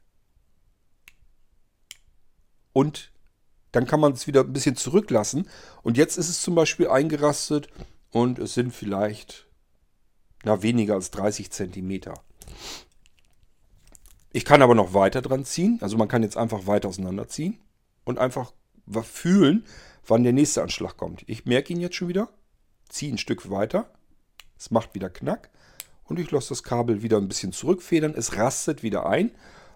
Und 2.72 3.12
dann 3.70 3.86
kann 3.86 4.00
man 4.00 4.12
es 4.12 4.26
wieder 4.26 4.40
ein 4.42 4.52
bisschen 4.52 4.76
zurücklassen. 4.76 5.48
Und 5.82 5.96
jetzt 5.96 6.18
ist 6.18 6.28
es 6.28 6.42
zum 6.42 6.54
Beispiel 6.54 6.88
eingerastet 6.88 7.68
und 8.10 8.38
es 8.38 8.54
sind 8.54 8.72
vielleicht 8.72 9.46
na, 10.44 10.62
weniger 10.62 10.94
als 10.94 11.10
30 11.10 11.50
Zentimeter. 11.50 12.22
Ich 14.32 14.44
kann 14.44 14.62
aber 14.62 14.74
noch 14.74 14.94
weiter 14.94 15.20
dran 15.20 15.44
ziehen. 15.44 15.78
Also 15.82 15.96
man 15.96 16.08
kann 16.08 16.22
jetzt 16.22 16.36
einfach 16.36 16.66
weiter 16.66 16.88
auseinanderziehen 16.88 17.58
und 18.04 18.18
einfach 18.18 18.52
fühlen, 19.02 19.66
wann 20.06 20.22
der 20.22 20.32
nächste 20.32 20.62
Anschlag 20.62 20.96
kommt. 20.96 21.22
Ich 21.26 21.44
merke 21.44 21.72
ihn 21.72 21.80
jetzt 21.80 21.96
schon 21.96 22.08
wieder, 22.08 22.28
ziehe 22.88 23.12
ein 23.12 23.18
Stück 23.18 23.50
weiter. 23.50 23.90
Es 24.56 24.70
macht 24.70 24.94
wieder 24.94 25.10
Knack. 25.10 25.50
Und 26.04 26.18
ich 26.18 26.30
lasse 26.30 26.50
das 26.50 26.62
Kabel 26.62 27.02
wieder 27.02 27.18
ein 27.18 27.28
bisschen 27.28 27.52
zurückfedern. 27.52 28.14
Es 28.16 28.36
rastet 28.36 28.82
wieder 28.82 29.06
ein. 29.06 29.32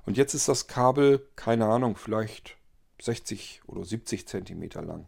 Und 0.07 0.17
jetzt 0.17 0.35
ist 0.35 0.49
das 0.49 0.67
Kabel, 0.67 1.29
keine 1.37 1.67
Ahnung, 1.67 1.97
vielleicht 1.97 2.57
60 3.01 3.63
oder 3.67 3.85
70 3.85 4.27
Zentimeter 4.27 4.83
lang. 4.83 5.07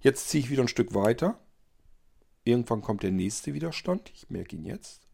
Jetzt 0.00 0.28
ziehe 0.28 0.42
ich 0.42 0.50
wieder 0.50 0.62
ein 0.62 0.68
Stück 0.68 0.94
weiter. 0.94 1.38
Irgendwann 2.44 2.82
kommt 2.82 3.02
der 3.02 3.10
nächste 3.10 3.52
Widerstand. 3.52 4.10
Ich 4.14 4.30
merke 4.30 4.56
ihn 4.56 4.64
jetzt 4.64 5.07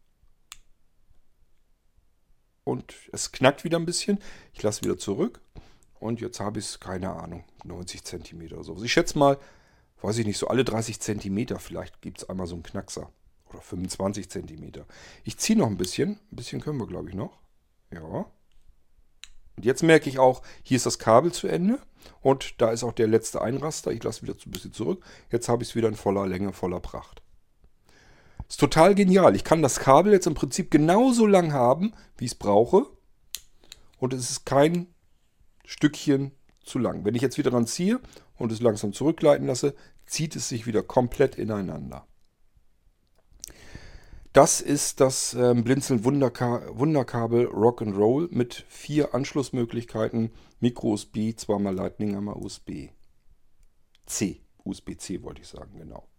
und 2.65 2.93
es 3.13 3.31
knackt 3.31 3.63
wieder 3.63 3.77
ein 3.77 3.85
bisschen. 3.85 4.19
Ich 4.51 4.61
lasse 4.61 4.83
wieder 4.83 4.97
zurück 4.97 5.39
und 5.99 6.19
jetzt 6.19 6.41
habe 6.41 6.59
ich 6.59 6.65
es, 6.65 6.79
keine 6.81 7.11
Ahnung, 7.11 7.45
90 7.63 8.03
cm 8.03 8.51
oder 8.51 8.63
so. 8.65 8.73
Also 8.73 8.83
ich 8.83 8.91
schätze 8.91 9.17
mal, 9.17 9.37
weiß 10.01 10.17
ich 10.17 10.25
nicht, 10.25 10.37
so 10.37 10.49
alle 10.49 10.65
30 10.65 10.99
cm 10.99 11.57
vielleicht 11.59 12.01
gibt 12.01 12.17
es 12.17 12.29
einmal 12.29 12.47
so 12.47 12.55
einen 12.55 12.63
Knackser. 12.63 13.09
Oder 13.49 13.61
25 13.61 14.29
cm. 14.29 14.71
Ich 15.23 15.37
ziehe 15.37 15.57
noch 15.57 15.67
ein 15.67 15.77
bisschen. 15.77 16.19
Ein 16.31 16.35
bisschen 16.35 16.61
können 16.61 16.79
wir, 16.79 16.87
glaube 16.87 17.09
ich, 17.09 17.15
noch. 17.15 17.39
Ja. 17.91 18.25
Und 19.55 19.63
jetzt 19.63 19.83
merke 19.83 20.09
ich 20.09 20.19
auch, 20.19 20.41
hier 20.63 20.77
ist 20.77 20.87
das 20.87 20.99
Kabel 20.99 21.31
zu 21.31 21.47
Ende. 21.47 21.79
Und 22.21 22.59
da 22.59 22.71
ist 22.71 22.83
auch 22.83 22.91
der 22.91 23.07
letzte 23.07 23.41
Einraster. 23.41 23.91
Ich 23.91 24.03
lasse 24.03 24.23
wieder 24.23 24.33
ein 24.33 24.51
bisschen 24.51 24.73
zurück. 24.73 25.05
Jetzt 25.31 25.47
habe 25.47 25.63
ich 25.63 25.69
es 25.69 25.75
wieder 25.75 25.87
in 25.87 25.95
voller 25.95 26.27
Länge, 26.27 26.53
voller 26.53 26.79
Pracht. 26.79 27.21
Ist 28.47 28.59
total 28.59 28.95
genial. 28.95 29.35
Ich 29.35 29.43
kann 29.43 29.61
das 29.61 29.79
Kabel 29.79 30.13
jetzt 30.13 30.27
im 30.27 30.35
Prinzip 30.35 30.69
genauso 30.71 31.25
lang 31.25 31.53
haben, 31.53 31.93
wie 32.17 32.25
ich 32.25 32.31
es 32.31 32.37
brauche. 32.37 32.85
Und 33.97 34.13
es 34.13 34.29
ist 34.29 34.45
kein 34.45 34.87
Stückchen 35.65 36.31
zu 36.63 36.79
lang. 36.79 37.05
Wenn 37.05 37.15
ich 37.15 37.21
jetzt 37.21 37.37
wieder 37.37 37.51
dran 37.51 37.67
ziehe 37.67 37.99
und 38.37 38.51
es 38.51 38.61
langsam 38.61 38.93
zurückgleiten 38.93 39.47
lasse, 39.47 39.75
zieht 40.05 40.35
es 40.35 40.49
sich 40.49 40.67
wieder 40.67 40.83
komplett 40.83 41.35
ineinander. 41.35 42.05
Das 44.33 44.59
ist 44.59 44.99
das 44.99 45.33
ähm, 45.33 45.63
Blinzeln 45.63 46.03
Wunderka 46.03 46.61
Wunderkabel 46.67 47.47
Rock'n'Roll 47.47 48.27
mit 48.31 48.65
vier 48.67 49.15
Anschlussmöglichkeiten. 49.15 50.31
Micro 50.59 50.91
USB, 50.91 51.33
zweimal 51.37 51.73
Lightning, 51.73 52.17
einmal 52.17 52.35
USB. 52.35 52.89
C. 54.05 54.41
USB-C 54.65 55.23
wollte 55.23 55.41
ich 55.41 55.47
sagen, 55.47 55.77
genau. 55.77 56.09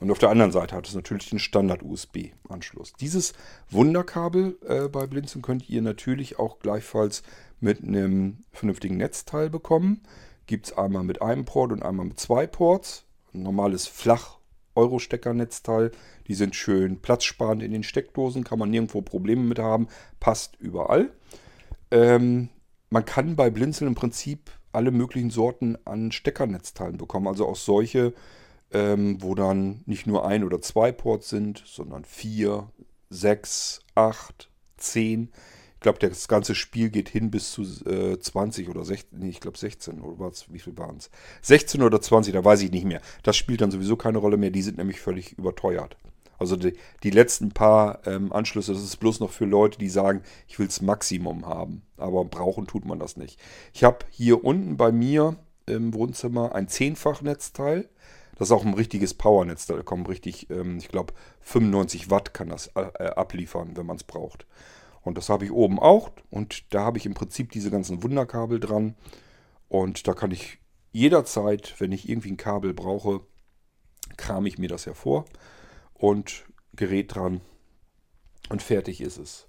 Und 0.00 0.10
auf 0.10 0.18
der 0.18 0.30
anderen 0.30 0.52
Seite 0.52 0.74
hat 0.74 0.88
es 0.88 0.94
natürlich 0.94 1.30
den 1.30 1.38
Standard-USB-Anschluss. 1.38 2.94
Dieses 2.94 3.34
Wunderkabel 3.70 4.58
äh, 4.66 4.88
bei 4.88 5.06
Blinzen 5.06 5.42
könnt 5.42 5.68
ihr 5.68 5.82
natürlich 5.82 6.38
auch 6.38 6.58
gleichfalls 6.58 7.22
mit 7.60 7.82
einem 7.82 8.38
vernünftigen 8.52 8.96
Netzteil 8.96 9.48
bekommen. 9.48 10.02
Gibt 10.46 10.66
es 10.66 10.76
einmal 10.76 11.04
mit 11.04 11.22
einem 11.22 11.44
Port 11.44 11.72
und 11.72 11.82
einmal 11.82 12.06
mit 12.06 12.18
zwei 12.18 12.46
Ports. 12.46 13.04
Ein 13.32 13.44
normales 13.44 13.86
Flach-Euro-Stecker-Netzteil. 13.86 15.92
Die 16.26 16.34
sind 16.34 16.56
schön 16.56 17.00
platzsparend 17.00 17.62
in 17.62 17.72
den 17.72 17.84
Steckdosen, 17.84 18.44
kann 18.44 18.58
man 18.58 18.70
nirgendwo 18.70 19.02
Probleme 19.02 19.42
mit 19.42 19.58
haben. 19.58 19.88
Passt 20.18 20.56
überall. 20.58 21.12
Ähm, 21.90 22.48
man 22.90 23.04
kann 23.04 23.36
bei 23.36 23.50
Blinzeln 23.50 23.88
im 23.88 23.94
Prinzip 23.94 24.50
alle 24.72 24.90
möglichen 24.90 25.30
Sorten 25.30 25.76
an 25.84 26.12
Steckernetzteilen 26.12 26.96
bekommen. 26.96 27.28
Also 27.28 27.46
auch 27.46 27.56
solche, 27.56 28.12
ähm, 28.72 29.18
wo 29.20 29.34
dann 29.34 29.82
nicht 29.86 30.06
nur 30.06 30.26
ein 30.26 30.44
oder 30.44 30.60
zwei 30.60 30.92
Ports 30.92 31.28
sind, 31.28 31.62
sondern 31.66 32.04
vier, 32.04 32.68
sechs, 33.10 33.80
acht, 33.94 34.50
zehn. 34.76 35.30
Ich 35.74 35.80
glaube, 35.80 35.98
das 35.98 36.28
ganze 36.28 36.54
Spiel 36.54 36.90
geht 36.90 37.08
hin 37.08 37.30
bis 37.30 37.50
zu 37.50 37.62
äh, 37.86 38.18
20 38.18 38.68
oder 38.68 38.84
16, 38.84 39.18
nee, 39.18 39.30
ich 39.30 39.40
glaube 39.40 39.58
16 39.58 40.00
oder 40.00 40.18
was, 40.18 40.52
wie 40.52 40.60
viel 40.60 40.78
waren 40.78 40.96
es? 40.98 41.10
16 41.42 41.82
oder 41.82 42.00
20, 42.00 42.32
da 42.32 42.44
weiß 42.44 42.62
ich 42.62 42.70
nicht 42.70 42.84
mehr. 42.84 43.00
Das 43.24 43.36
spielt 43.36 43.60
dann 43.60 43.72
sowieso 43.72 43.96
keine 43.96 44.18
Rolle 44.18 44.36
mehr, 44.36 44.50
die 44.50 44.62
sind 44.62 44.78
nämlich 44.78 45.00
völlig 45.00 45.32
überteuert. 45.32 45.96
Also 46.42 46.56
die, 46.56 46.74
die 47.04 47.10
letzten 47.10 47.50
paar 47.50 48.06
ähm, 48.06 48.32
Anschlüsse, 48.32 48.72
das 48.72 48.82
ist 48.82 48.96
bloß 48.96 49.20
noch 49.20 49.30
für 49.30 49.44
Leute, 49.44 49.78
die 49.78 49.88
sagen, 49.88 50.22
ich 50.48 50.58
will 50.58 50.66
das 50.66 50.82
Maximum 50.82 51.46
haben. 51.46 51.82
Aber 51.96 52.24
brauchen 52.24 52.66
tut 52.66 52.84
man 52.84 52.98
das 52.98 53.16
nicht. 53.16 53.38
Ich 53.72 53.84
habe 53.84 53.98
hier 54.10 54.44
unten 54.44 54.76
bei 54.76 54.90
mir 54.90 55.36
im 55.66 55.94
Wohnzimmer 55.94 56.54
ein 56.54 56.66
Zehnfach-Netzteil. 56.68 57.88
Das 58.36 58.48
ist 58.48 58.52
auch 58.52 58.64
ein 58.64 58.74
richtiges 58.74 59.14
Powernetz. 59.14 59.66
Da 59.66 59.82
kommen 59.82 60.06
richtig, 60.06 60.50
ähm, 60.50 60.78
ich 60.78 60.88
glaube, 60.88 61.12
95 61.40 62.10
Watt 62.10 62.34
kann 62.34 62.48
das 62.48 62.68
äh, 62.74 63.04
abliefern, 63.04 63.76
wenn 63.76 63.86
man 63.86 63.96
es 63.96 64.04
braucht. 64.04 64.46
Und 65.02 65.18
das 65.18 65.28
habe 65.28 65.44
ich 65.44 65.52
oben 65.52 65.78
auch. 65.78 66.10
Und 66.30 66.72
da 66.74 66.82
habe 66.84 66.98
ich 66.98 67.06
im 67.06 67.14
Prinzip 67.14 67.50
diese 67.52 67.70
ganzen 67.70 68.02
Wunderkabel 68.02 68.60
dran. 68.60 68.94
Und 69.68 70.06
da 70.06 70.14
kann 70.14 70.30
ich 70.30 70.58
jederzeit, 70.92 71.74
wenn 71.78 71.92
ich 71.92 72.08
irgendwie 72.08 72.32
ein 72.32 72.36
Kabel 72.36 72.74
brauche, 72.74 73.20
kram 74.16 74.46
ich 74.46 74.58
mir 74.58 74.68
das 74.68 74.86
hervor 74.86 75.24
und 75.94 76.44
Gerät 76.74 77.14
dran 77.14 77.40
und 78.48 78.62
fertig 78.62 79.00
ist 79.00 79.18
es. 79.18 79.46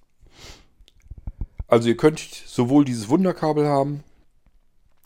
Also 1.67 1.89
ihr 1.89 1.97
könnt 1.97 2.19
sowohl 2.19 2.85
dieses 2.85 3.09
Wunderkabel 3.09 3.67
haben 3.67 4.03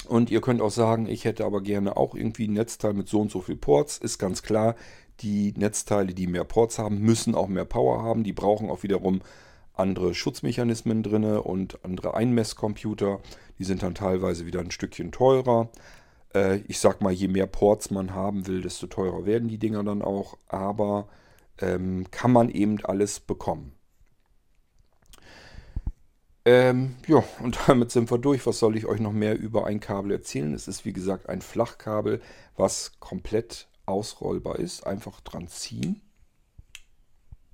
und 0.08 0.32
ihr 0.32 0.42
könnt 0.42 0.62
auch 0.62 0.72
sagen, 0.72 1.08
ich 1.08 1.26
hätte 1.26 1.46
aber 1.46 1.62
gerne 1.62 1.98
auch 1.98 2.16
irgendwie 2.16 2.48
ein 2.48 2.54
Netzteil 2.54 2.94
mit 2.94 3.08
so 3.08 3.20
und 3.20 3.32
so 3.32 3.42
viel 3.42 3.56
Ports. 3.56 3.98
Ist 3.98 4.18
ganz 4.18 4.44
klar, 4.44 4.76
die 5.20 5.54
Netzteile, 5.56 6.14
die 6.14 6.28
mehr 6.28 6.44
Ports 6.44 6.80
haben, 6.80 7.00
müssen 7.00 7.36
auch 7.36 7.48
mehr 7.48 7.66
Power 7.66 8.04
haben. 8.04 8.24
Die 8.24 8.34
brauchen 8.34 8.70
auch 8.70 8.84
wiederum 8.84 9.22
andere 9.74 10.14
Schutzmechanismen 10.14 11.04
drin 11.04 11.24
und 11.24 11.84
andere 11.84 12.16
Einmesscomputer. 12.16 13.20
Die 13.60 13.64
sind 13.64 13.84
dann 13.84 13.96
teilweise 13.96 14.46
wieder 14.46 14.60
ein 14.60 14.72
Stückchen 14.72 15.12
teurer. 15.12 15.70
Äh, 16.34 16.58
ich 16.68 16.80
sag 16.80 17.02
mal, 17.02 17.14
je 17.14 17.28
mehr 17.28 17.48
Ports 17.48 17.92
man 17.92 18.14
haben 18.14 18.48
will, 18.48 18.62
desto 18.62 18.88
teurer 18.88 19.26
werden 19.26 19.50
die 19.50 19.60
Dinger 19.60 19.84
dann 19.84 20.02
auch. 20.02 20.38
Aber 20.48 21.08
ähm, 21.60 22.06
kann 22.12 22.32
man 22.32 22.50
eben 22.50 22.84
alles 22.86 23.20
bekommen. 23.20 23.77
Ähm, 26.48 26.96
ja, 27.08 27.22
und 27.42 27.60
damit 27.68 27.92
sind 27.92 28.10
wir 28.10 28.18
durch. 28.18 28.48
Was 28.48 28.60
soll 28.60 28.78
ich 28.78 28.86
euch 28.86 29.02
noch 29.02 29.12
mehr 29.12 29.38
über 29.38 29.68
ein 29.68 29.82
Kabel 29.82 30.14
erzählen? 30.14 30.54
Es 30.54 30.70
ist 30.70 30.86
wie 30.86 30.94
gesagt 30.94 31.28
ein 31.28 31.42
Flachkabel, 31.42 32.22
was 32.56 32.94
komplett 33.02 33.68
ausrollbar 33.86 34.58
ist. 34.58 34.88
Einfach 34.88 35.20
dran 35.20 35.50
ziehen. 35.50 36.00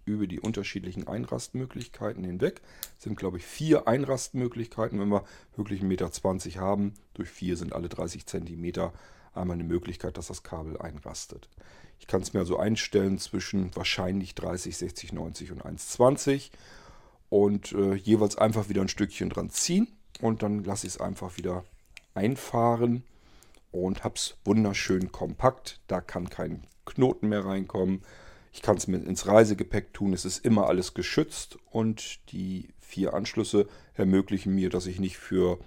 Über 0.06 0.28
die 0.28 0.40
unterschiedlichen 0.40 1.08
Einrastmöglichkeiten 1.08 2.24
hinweg. 2.24 2.62
Es 3.00 3.06
sind, 3.06 3.16
glaube 3.18 3.38
ich, 3.38 3.46
vier 3.46 3.88
Einrastmöglichkeiten, 3.88 5.00
wenn 5.00 5.10
wir 5.10 5.24
wirklich 5.56 5.82
1,20 5.82 5.86
Meter 5.88 6.62
haben. 6.62 6.94
Durch 7.16 7.30
vier 7.30 7.58
sind 7.58 7.74
alle 7.74 7.90
30 7.90 8.28
Zentimeter 8.28 8.94
einmal 9.34 9.56
eine 9.56 9.64
Möglichkeit, 9.64 10.18
dass 10.18 10.28
das 10.28 10.44
Kabel 10.44 10.78
einrastet. 10.78 11.50
Ich 11.98 12.06
kann 12.06 12.22
es 12.22 12.34
mir 12.34 12.42
also 12.42 12.60
einstellen 12.60 13.18
zwischen 13.18 13.76
wahrscheinlich 13.76 14.36
30, 14.36 14.78
60, 14.78 15.14
90 15.14 15.52
und 15.52 15.64
1,20 15.64 16.52
und 17.34 17.72
äh, 17.72 17.96
jeweils 17.96 18.38
einfach 18.38 18.70
wieder 18.70 18.82
ein 18.82 18.90
Stückchen 18.90 19.32
dran 19.32 19.50
ziehen 19.50 19.88
und 20.22 20.44
dann 20.44 20.64
lasse 20.64 20.86
ich 20.86 20.94
es 20.94 21.02
einfach 21.02 21.36
wieder 21.36 21.66
einfahren 22.14 23.02
und 23.72 24.04
habe 24.04 24.14
es 24.14 24.38
wunderschön 24.46 25.12
kompakt. 25.12 25.80
Da 25.88 26.00
kann 26.00 26.30
kein 26.30 26.62
Knoten 26.86 27.30
mehr 27.30 27.44
reinkommen. 27.44 28.04
Ich 28.52 28.62
kann 28.62 28.78
es 28.78 28.86
mit 28.86 29.08
ins 29.08 29.26
Reisegepäck 29.26 29.96
tun. 29.96 30.14
Es 30.14 30.26
ist 30.26 30.46
immer 30.46 30.68
alles 30.68 30.94
geschützt 30.94 31.58
und 31.72 32.20
die 32.32 32.68
vier 32.80 33.16
Anschlüsse 33.16 33.68
ermöglichen 33.96 34.54
mir, 34.54 34.70
dass 34.70 34.86
ich 34.86 35.00
nicht 35.00 35.18
für 35.18 35.58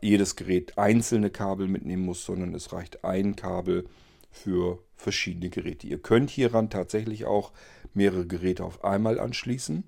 jedes 0.00 0.36
Gerät 0.36 0.78
einzelne 0.78 1.28
Kabel 1.28 1.68
mitnehmen 1.68 2.06
muss, 2.06 2.24
sondern 2.24 2.54
es 2.54 2.72
reicht 2.72 3.04
ein 3.04 3.36
Kabel 3.36 3.86
für 4.30 4.82
verschiedene 4.96 5.50
Geräte. 5.50 5.86
Ihr 5.86 5.98
könnt 5.98 6.30
hieran 6.30 6.70
tatsächlich 6.70 7.26
auch 7.26 7.52
mehrere 7.92 8.26
Geräte 8.26 8.64
auf 8.64 8.84
einmal 8.84 9.20
anschließen. 9.20 9.84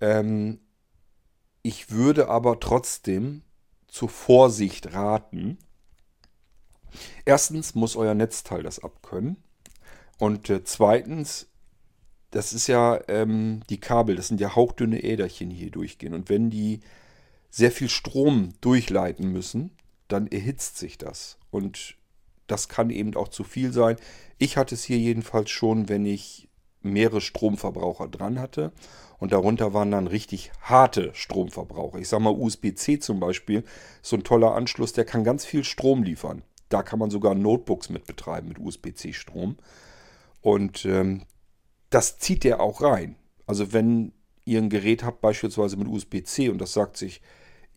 Ähm, 0.00 0.60
ich 1.62 1.90
würde 1.90 2.28
aber 2.28 2.60
trotzdem 2.60 3.42
zur 3.88 4.08
Vorsicht 4.08 4.94
raten. 4.94 5.58
Erstens 7.24 7.74
muss 7.74 7.96
euer 7.96 8.14
Netzteil 8.14 8.62
das 8.62 8.82
abkönnen. 8.82 9.36
Und 10.18 10.50
äh, 10.50 10.64
zweitens, 10.64 11.48
das 12.30 12.52
ist 12.52 12.66
ja 12.66 13.00
ähm, 13.08 13.62
die 13.68 13.80
Kabel, 13.80 14.16
das 14.16 14.28
sind 14.28 14.40
ja 14.40 14.54
hauchdünne 14.54 15.02
Äderchen, 15.02 15.50
hier 15.50 15.70
durchgehen. 15.70 16.14
Und 16.14 16.28
wenn 16.28 16.50
die 16.50 16.80
sehr 17.50 17.72
viel 17.72 17.88
Strom 17.88 18.52
durchleiten 18.60 19.32
müssen, 19.32 19.72
dann 20.08 20.26
erhitzt 20.28 20.78
sich 20.78 20.98
das. 20.98 21.38
Und 21.50 21.96
das 22.46 22.68
kann 22.68 22.90
eben 22.90 23.14
auch 23.16 23.28
zu 23.28 23.44
viel 23.44 23.72
sein. 23.72 23.96
Ich 24.38 24.56
hatte 24.56 24.74
es 24.74 24.84
hier 24.84 24.98
jedenfalls 24.98 25.50
schon, 25.50 25.88
wenn 25.88 26.04
ich 26.04 26.48
mehrere 26.82 27.20
Stromverbraucher 27.20 28.08
dran 28.08 28.38
hatte. 28.38 28.72
Und 29.18 29.32
darunter 29.32 29.74
waren 29.74 29.90
dann 29.90 30.06
richtig 30.06 30.50
harte 30.62 31.10
Stromverbraucher. 31.12 31.98
Ich 31.98 32.08
sage 32.08 32.22
mal 32.22 32.34
USB-C 32.34 33.00
zum 33.00 33.20
Beispiel, 33.20 33.64
so 34.00 34.16
ein 34.16 34.24
toller 34.24 34.54
Anschluss, 34.54 34.92
der 34.94 35.04
kann 35.04 35.24
ganz 35.24 35.44
viel 35.44 35.62
Strom 35.62 36.02
liefern. 36.02 36.42
Da 36.70 36.82
kann 36.82 36.98
man 36.98 37.10
sogar 37.10 37.34
Notebooks 37.34 37.90
mit 37.90 38.06
betreiben 38.06 38.48
mit 38.48 38.58
USB-C-Strom. 38.58 39.56
Und 40.40 40.84
ähm, 40.86 41.22
das 41.90 42.18
zieht 42.18 42.44
der 42.44 42.60
auch 42.60 42.80
rein. 42.80 43.16
Also 43.46 43.72
wenn 43.72 44.12
ihr 44.44 44.58
ein 44.58 44.70
Gerät 44.70 45.04
habt, 45.04 45.20
beispielsweise 45.20 45.76
mit 45.76 45.88
USB-C, 45.88 46.48
und 46.48 46.58
das 46.58 46.72
sagt 46.72 46.96
sich, 46.96 47.20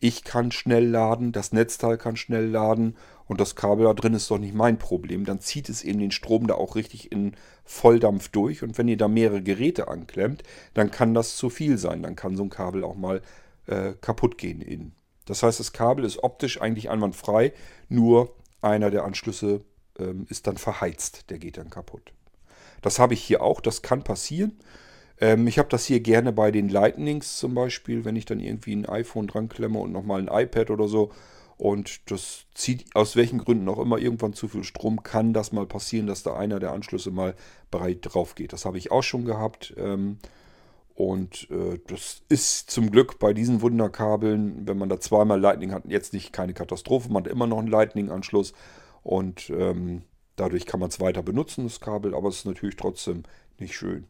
ich 0.00 0.24
kann 0.24 0.50
schnell 0.50 0.86
laden, 0.86 1.32
das 1.32 1.52
Netzteil 1.52 1.98
kann 1.98 2.16
schnell 2.16 2.46
laden 2.46 2.96
und 3.26 3.40
das 3.40 3.56
Kabel 3.56 3.84
da 3.84 3.94
drin 3.94 4.14
ist 4.14 4.30
doch 4.30 4.38
nicht 4.38 4.54
mein 4.54 4.78
Problem, 4.78 5.24
dann 5.24 5.40
zieht 5.40 5.68
es 5.68 5.82
eben 5.82 5.98
den 5.98 6.10
Strom 6.10 6.46
da 6.46 6.54
auch 6.54 6.76
richtig 6.76 7.10
in 7.12 7.34
Volldampf 7.64 8.28
durch 8.28 8.62
und 8.62 8.76
wenn 8.78 8.88
ihr 8.88 8.96
da 8.96 9.08
mehrere 9.08 9.42
Geräte 9.42 9.88
anklemmt, 9.88 10.42
dann 10.74 10.90
kann 10.90 11.14
das 11.14 11.36
zu 11.36 11.50
viel 11.50 11.78
sein, 11.78 12.02
dann 12.02 12.16
kann 12.16 12.36
so 12.36 12.42
ein 12.42 12.50
Kabel 12.50 12.84
auch 12.84 12.96
mal 12.96 13.22
äh, 13.66 13.92
kaputt 14.00 14.38
gehen 14.38 14.60
innen. 14.60 14.94
Das 15.26 15.42
heißt, 15.42 15.58
das 15.58 15.72
Kabel 15.72 16.04
ist 16.04 16.22
optisch 16.22 16.60
eigentlich 16.60 16.90
einwandfrei, 16.90 17.52
nur 17.88 18.34
einer 18.60 18.90
der 18.90 19.04
Anschlüsse 19.04 19.62
ähm, 19.98 20.26
ist 20.28 20.46
dann 20.46 20.56
verheizt, 20.56 21.30
der 21.30 21.38
geht 21.38 21.56
dann 21.56 21.70
kaputt. 21.70 22.12
Das 22.82 22.98
habe 22.98 23.14
ich 23.14 23.22
hier 23.22 23.42
auch, 23.42 23.60
das 23.60 23.80
kann 23.82 24.04
passieren. 24.04 24.58
Ähm, 25.20 25.46
ich 25.46 25.58
habe 25.58 25.68
das 25.68 25.86
hier 25.86 26.00
gerne 26.00 26.32
bei 26.32 26.50
den 26.50 26.68
Lightnings 26.68 27.38
zum 27.38 27.54
Beispiel, 27.54 28.04
wenn 28.04 28.16
ich 28.16 28.26
dann 28.26 28.40
irgendwie 28.40 28.74
ein 28.74 28.86
iPhone 28.86 29.26
dran 29.26 29.48
klemme 29.48 29.78
und 29.78 29.92
nochmal 29.92 30.20
ein 30.20 30.44
iPad 30.44 30.70
oder 30.70 30.88
so. 30.88 31.12
Und 31.64 32.10
das 32.10 32.44
zieht 32.52 32.94
aus 32.94 33.16
welchen 33.16 33.38
Gründen 33.38 33.70
auch 33.70 33.78
immer 33.78 33.96
irgendwann 33.96 34.34
zu 34.34 34.48
viel 34.48 34.64
Strom, 34.64 35.02
kann 35.02 35.32
das 35.32 35.50
mal 35.50 35.64
passieren, 35.64 36.06
dass 36.06 36.22
da 36.22 36.36
einer 36.36 36.60
der 36.60 36.72
Anschlüsse 36.72 37.10
mal 37.10 37.34
breit 37.70 38.00
drauf 38.02 38.34
geht. 38.34 38.52
Das 38.52 38.66
habe 38.66 38.76
ich 38.76 38.92
auch 38.92 39.02
schon 39.02 39.24
gehabt. 39.24 39.72
Ähm, 39.78 40.18
und 40.94 41.48
äh, 41.50 41.78
das 41.86 42.20
ist 42.28 42.70
zum 42.70 42.90
Glück 42.90 43.18
bei 43.18 43.32
diesen 43.32 43.62
Wunderkabeln, 43.62 44.68
wenn 44.68 44.76
man 44.76 44.90
da 44.90 45.00
zweimal 45.00 45.40
Lightning 45.40 45.72
hat, 45.72 45.84
jetzt 45.86 46.12
nicht 46.12 46.34
keine 46.34 46.52
Katastrophe. 46.52 47.10
Man 47.10 47.24
hat 47.24 47.32
immer 47.32 47.46
noch 47.46 47.60
einen 47.60 47.68
Lightning-Anschluss 47.68 48.52
und 49.02 49.48
ähm, 49.48 50.02
dadurch 50.36 50.66
kann 50.66 50.80
man 50.80 50.90
es 50.90 51.00
weiter 51.00 51.22
benutzen, 51.22 51.64
das 51.64 51.80
Kabel, 51.80 52.14
aber 52.14 52.28
es 52.28 52.40
ist 52.40 52.44
natürlich 52.44 52.76
trotzdem 52.76 53.22
nicht 53.58 53.74
schön. 53.74 54.06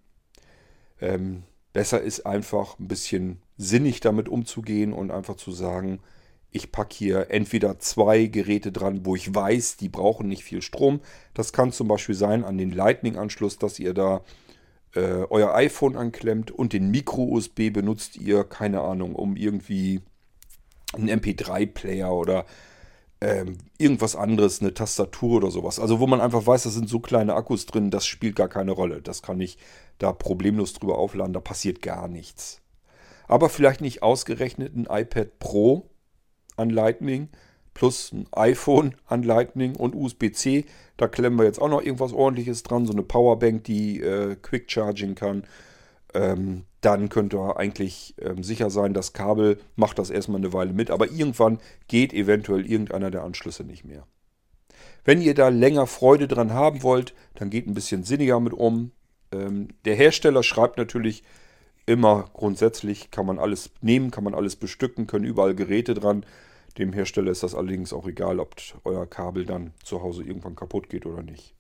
Ähm, 1.01 1.45
besser 1.73 2.01
ist 2.01 2.27
einfach 2.27 2.81
ein 2.81 2.89
bisschen 2.89 3.41
sinnig 3.57 4.01
damit 4.01 4.29
umzugehen 4.29 4.93
und 4.93 5.13
einfach 5.13 5.37
zu 5.37 5.53
sagen, 5.53 6.01
ich 6.55 6.71
packe 6.71 6.95
hier 6.95 7.31
entweder 7.31 7.81
zwei 7.81 8.27
Geräte 8.27 8.71
dran, 8.71 9.05
wo 9.05 9.17
ich 9.17 9.35
weiß, 9.35 9.77
die 9.77 9.89
brauchen 9.89 10.29
nicht 10.29 10.45
viel 10.45 10.63
Strom. 10.63 11.01
Das 11.35 11.53
kann 11.53 11.73
zum 11.73 11.89
Beispiel 11.89 12.15
sein 12.15 12.45
an 12.45 12.57
den 12.57 12.71
Lightning-Anschluss, 12.71 13.59
dass 13.59 13.81
ihr 13.81 13.93
da 13.93 14.23
äh, 14.95 15.27
euer 15.31 15.53
iPhone 15.57 15.97
anklemmt 15.97 16.53
und 16.53 16.73
den 16.73 16.93
Micro-USB 16.93 17.73
benutzt 17.73 18.17
ihr, 18.17 18.45
keine 18.45 18.83
Ahnung, 18.83 19.17
um 19.17 19.35
irgendwie 19.35 20.01
einen 20.93 21.11
MP3-Player 21.11 22.13
oder 22.13 22.47
ähm, 23.21 23.59
irgendwas 23.77 24.15
anderes, 24.15 24.61
eine 24.61 24.73
Tastatur 24.73 25.39
oder 25.39 25.51
sowas. 25.51 25.81
Also 25.81 25.99
wo 25.99 26.07
man 26.07 26.21
einfach 26.21 26.47
weiß, 26.47 26.63
da 26.63 26.71
sind 26.71 26.89
so 26.89 27.01
kleine 27.01 27.35
Akkus 27.35 27.67
drin, 27.67 27.91
das 27.91 28.07
spielt 28.07 28.37
gar 28.37 28.49
keine 28.49 28.71
Rolle. 28.71 29.03
Das 29.03 29.23
kann 29.23 29.41
ich 29.41 29.59
da 29.99 30.13
problemlos 30.13 30.73
drüber 30.73 30.99
aufladen, 30.99 31.33
da 31.33 31.41
passiert 31.41 31.83
gar 31.83 32.07
nichts. 32.07 32.61
Aber 33.27 33.49
vielleicht 33.49 33.81
nicht 33.81 34.05
ausgerechnet 34.05 34.77
ein 34.77 34.87
iPad 34.89 35.41
Pro 35.41 35.91
an 36.57 36.71
Lightning 36.71 37.29
plus 37.75 38.13
ein 38.13 38.27
iPhone 38.33 38.95
an 39.07 39.23
Lightning 39.23 39.77
und 39.77 39.95
USB-C. 39.95 40.65
Da 40.97 41.09
klemmen 41.09 41.39
wir 41.39 41.45
jetzt 41.45 41.61
auch 41.61 41.69
noch 41.69 41.83
irgendwas 41.83 42.13
ordentliches 42.13 42.63
dran, 42.63 42.87
so 42.87 42.93
eine 42.93 43.03
Powerbank, 43.03 43.65
die 43.65 44.01
äh, 44.01 44.37
Quick 44.41 44.71
Charging 44.71 45.17
kann. 45.17 45.45
Ähm, 46.15 46.65
dann 46.81 47.09
könnt 47.09 47.35
ihr 47.35 47.57
eigentlich 47.57 48.15
ähm, 48.21 48.45
sicher 48.45 48.71
sein, 48.71 48.95
das 48.95 49.13
Kabel 49.13 49.59
macht 49.75 49.99
das 49.99 50.11
erstmal 50.11 50.39
eine 50.39 50.53
Weile 50.53 50.73
mit, 50.73 50.91
aber 50.91 51.11
irgendwann 51.11 51.59
geht 51.89 52.13
eventuell 52.13 52.71
irgendeiner 52.71 53.11
der 53.11 53.25
Anschlüsse 53.25 53.65
nicht 53.65 53.85
mehr. 53.85 54.07
Wenn 55.05 55.21
ihr 55.21 55.35
da 55.35 55.49
länger 55.49 55.87
Freude 55.87 56.29
dran 56.29 56.53
haben 56.53 56.83
wollt, 56.83 57.15
dann 57.35 57.51
geht 57.51 57.67
ein 57.67 57.75
bisschen 57.75 58.05
sinniger 58.05 58.39
mit 58.39 58.53
um. 58.53 58.93
Ähm, 59.33 59.69
der 59.85 59.97
Hersteller 59.97 60.43
schreibt 60.43 60.79
natürlich 60.79 61.25
immer 61.87 62.31
grundsätzlich, 62.33 63.11
kann 63.11 63.27
man 63.27 63.39
alles 63.39 63.71
nehmen, 63.81 64.11
kann 64.11 64.25
man 64.25 64.35
alles 64.35 64.57
bestücken, 64.57 65.07
können 65.07 65.25
überall 65.25 65.55
Geräte 65.55 65.95
dran. 65.95 66.25
Dem 66.79 66.93
Hersteller 66.93 67.31
ist 67.31 67.43
das 67.43 67.55
allerdings 67.55 67.93
auch 67.93 68.07
egal, 68.07 68.41
ob 68.41 68.57
euer 68.85 69.07
Kabel 69.07 69.45
dann 69.45 69.73
zu 69.83 70.03
Hause 70.03 70.25
irgendwann 70.25 70.57
kaputt 70.57 70.89
geht 70.89 71.07
oder 71.07 71.23
nicht. 71.23 71.55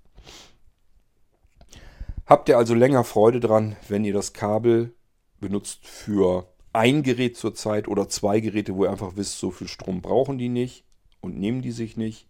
Habt 2.26 2.48
ihr 2.48 2.56
also 2.56 2.74
länger 2.74 3.04
Freude 3.04 3.38
dran, 3.38 3.76
wenn 3.88 4.04
ihr 4.04 4.14
das 4.14 4.32
Kabel 4.32 4.94
benutzt 5.40 5.86
für 5.86 6.48
ein 6.72 7.02
Gerät 7.02 7.36
zurzeit 7.36 7.86
oder 7.86 8.08
zwei 8.08 8.40
Geräte, 8.40 8.74
wo 8.74 8.84
ihr 8.84 8.90
einfach 8.90 9.16
wisst, 9.16 9.38
so 9.38 9.50
viel 9.50 9.68
Strom 9.68 10.00
brauchen 10.00 10.38
die 10.38 10.48
nicht 10.48 10.84
und 11.20 11.38
nehmen 11.38 11.62
die 11.62 11.70
sich 11.70 11.96
nicht. 11.96 12.26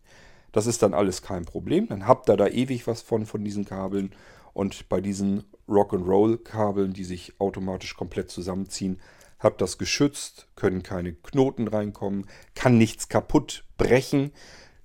Das 0.52 0.66
ist 0.66 0.82
dann 0.82 0.94
alles 0.94 1.22
kein 1.22 1.44
Problem. 1.44 1.88
Dann 1.88 2.06
habt 2.06 2.28
ihr 2.28 2.36
da 2.36 2.46
ewig 2.46 2.86
was 2.86 3.02
von, 3.02 3.24
von 3.26 3.44
diesen 3.44 3.64
Kabeln. 3.64 4.12
Und 4.54 4.88
bei 4.88 5.00
diesen 5.00 5.44
Rock'n'Roll-Kabeln, 5.68 6.94
die 6.94 7.04
sich 7.04 7.38
automatisch 7.38 7.94
komplett 7.96 8.30
zusammenziehen, 8.30 9.00
habt 9.38 9.60
das 9.60 9.76
geschützt, 9.76 10.48
können 10.56 10.82
keine 10.82 11.12
Knoten 11.12 11.68
reinkommen, 11.68 12.26
kann 12.54 12.78
nichts 12.78 13.08
kaputt 13.08 13.64
brechen, 13.76 14.32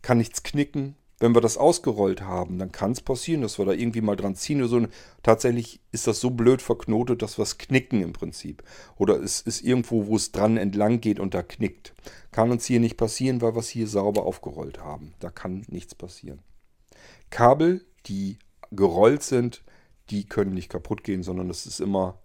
kann 0.02 0.18
nichts 0.18 0.44
knicken, 0.44 0.96
wenn 1.20 1.36
wir 1.36 1.42
das 1.42 1.58
ausgerollt 1.58 2.22
haben, 2.22 2.60
dann 2.60 2.72
kann 2.72 2.92
es 2.92 3.02
passieren, 3.02 3.42
dass 3.42 3.58
wir 3.58 3.66
da 3.66 3.74
irgendwie 3.74 4.02
mal 4.02 4.16
dran 4.16 4.36
ziehen 4.36 4.62
oder 4.62 4.70
so. 4.70 4.88
Tatsächlich 5.22 5.82
ist 5.92 6.08
das 6.08 6.22
so 6.22 6.30
blöd 6.30 6.62
verknotet, 6.62 7.22
dass 7.22 7.38
wir 7.38 7.44
es 7.44 7.58
knicken 7.58 8.02
im 8.02 8.14
Prinzip. 8.14 8.64
Oder 8.98 9.22
es 9.22 9.42
ist 9.42 9.62
irgendwo, 9.62 10.08
wo 10.08 10.16
es 10.16 10.32
dran 10.32 10.56
entlang 10.56 11.02
geht 11.02 11.20
und 11.20 11.34
da 11.34 11.44
knickt. 11.44 11.94
Kann 12.32 12.52
uns 12.52 12.66
hier 12.66 12.80
nicht 12.80 12.96
passieren, 12.96 13.42
weil 13.42 13.54
wir 13.54 13.60
es 13.60 13.68
hier 13.68 13.88
sauber 13.88 14.26
aufgerollt 14.26 14.80
haben. 14.80 15.14
Da 15.20 15.30
kann 15.30 15.66
nichts 15.68 15.94
passieren. 15.94 16.40
Kabel, 17.30 17.86
die 18.06 18.40
gerollt 18.72 19.24
sind, 19.24 19.64
die 20.10 20.26
können 20.26 20.54
nicht 20.54 20.70
kaputt 20.70 21.04
gehen, 21.04 21.24
sondern 21.24 21.48
das 21.48 21.66
ist 21.66 21.80
immer 21.80 22.20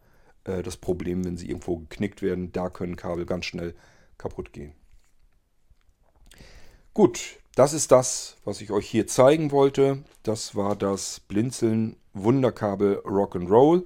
äh, 0.44 0.62
das 0.62 0.76
Problem, 0.76 1.24
wenn 1.24 1.36
sie 1.36 1.48
irgendwo 1.48 1.78
geknickt 1.78 2.22
werden. 2.22 2.52
Da 2.52 2.70
können 2.70 2.96
Kabel 2.96 3.26
ganz 3.26 3.46
schnell 3.46 3.74
kaputt 4.18 4.52
gehen. 4.52 4.74
Gut, 6.92 7.40
das 7.56 7.72
ist 7.72 7.90
das, 7.90 8.36
was 8.44 8.60
ich 8.60 8.70
euch 8.70 8.88
hier 8.88 9.06
zeigen 9.06 9.50
wollte. 9.50 10.04
Das 10.22 10.54
war 10.54 10.76
das 10.76 11.20
Blinzeln 11.20 11.96
Wunderkabel 12.12 12.98
Rock'n'Roll. 13.04 13.84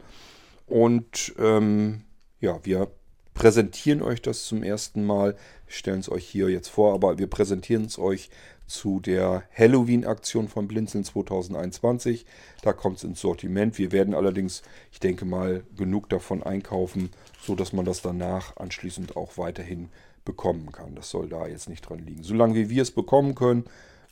Und 0.66 1.34
ähm, 1.38 2.04
ja, 2.40 2.64
wir 2.64 2.90
präsentieren 3.34 4.02
euch 4.02 4.20
das 4.20 4.44
zum 4.44 4.62
ersten 4.62 5.04
Mal. 5.04 5.36
Stellen 5.66 6.00
es 6.00 6.10
euch 6.10 6.26
hier 6.26 6.48
jetzt 6.50 6.68
vor, 6.68 6.94
aber 6.94 7.18
wir 7.18 7.28
präsentieren 7.28 7.84
es 7.84 7.98
euch 7.98 8.30
zu 8.68 9.00
der 9.00 9.42
Halloween-Aktion 9.56 10.48
von 10.48 10.68
Blinzeln 10.68 11.02
2021. 11.02 12.26
Da 12.62 12.72
kommt 12.72 12.98
es 12.98 13.04
ins 13.04 13.20
Sortiment. 13.20 13.78
Wir 13.78 13.90
werden 13.90 14.14
allerdings, 14.14 14.62
ich 14.92 15.00
denke 15.00 15.24
mal, 15.24 15.64
genug 15.76 16.08
davon 16.08 16.42
einkaufen, 16.42 17.10
sodass 17.40 17.72
man 17.72 17.84
das 17.84 18.02
danach 18.02 18.56
anschließend 18.56 19.16
auch 19.16 19.38
weiterhin 19.38 19.88
bekommen 20.24 20.70
kann. 20.70 20.94
Das 20.94 21.10
soll 21.10 21.28
da 21.28 21.46
jetzt 21.46 21.68
nicht 21.68 21.88
dran 21.88 21.98
liegen. 22.00 22.22
Solange 22.22 22.68
wir 22.68 22.82
es 22.82 22.90
bekommen 22.90 23.34
können, 23.34 23.64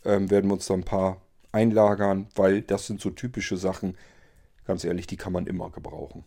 ähm, 0.04 0.30
werden 0.30 0.48
wir 0.48 0.54
uns 0.54 0.66
da 0.66 0.74
ein 0.74 0.84
paar 0.84 1.20
einlagern, 1.52 2.26
weil 2.34 2.62
das 2.62 2.86
sind 2.86 3.00
so 3.00 3.10
typische 3.10 3.56
Sachen, 3.56 3.96
ganz 4.64 4.84
ehrlich, 4.84 5.06
die 5.06 5.16
kann 5.16 5.32
man 5.32 5.46
immer 5.46 5.70
gebrauchen. 5.70 6.24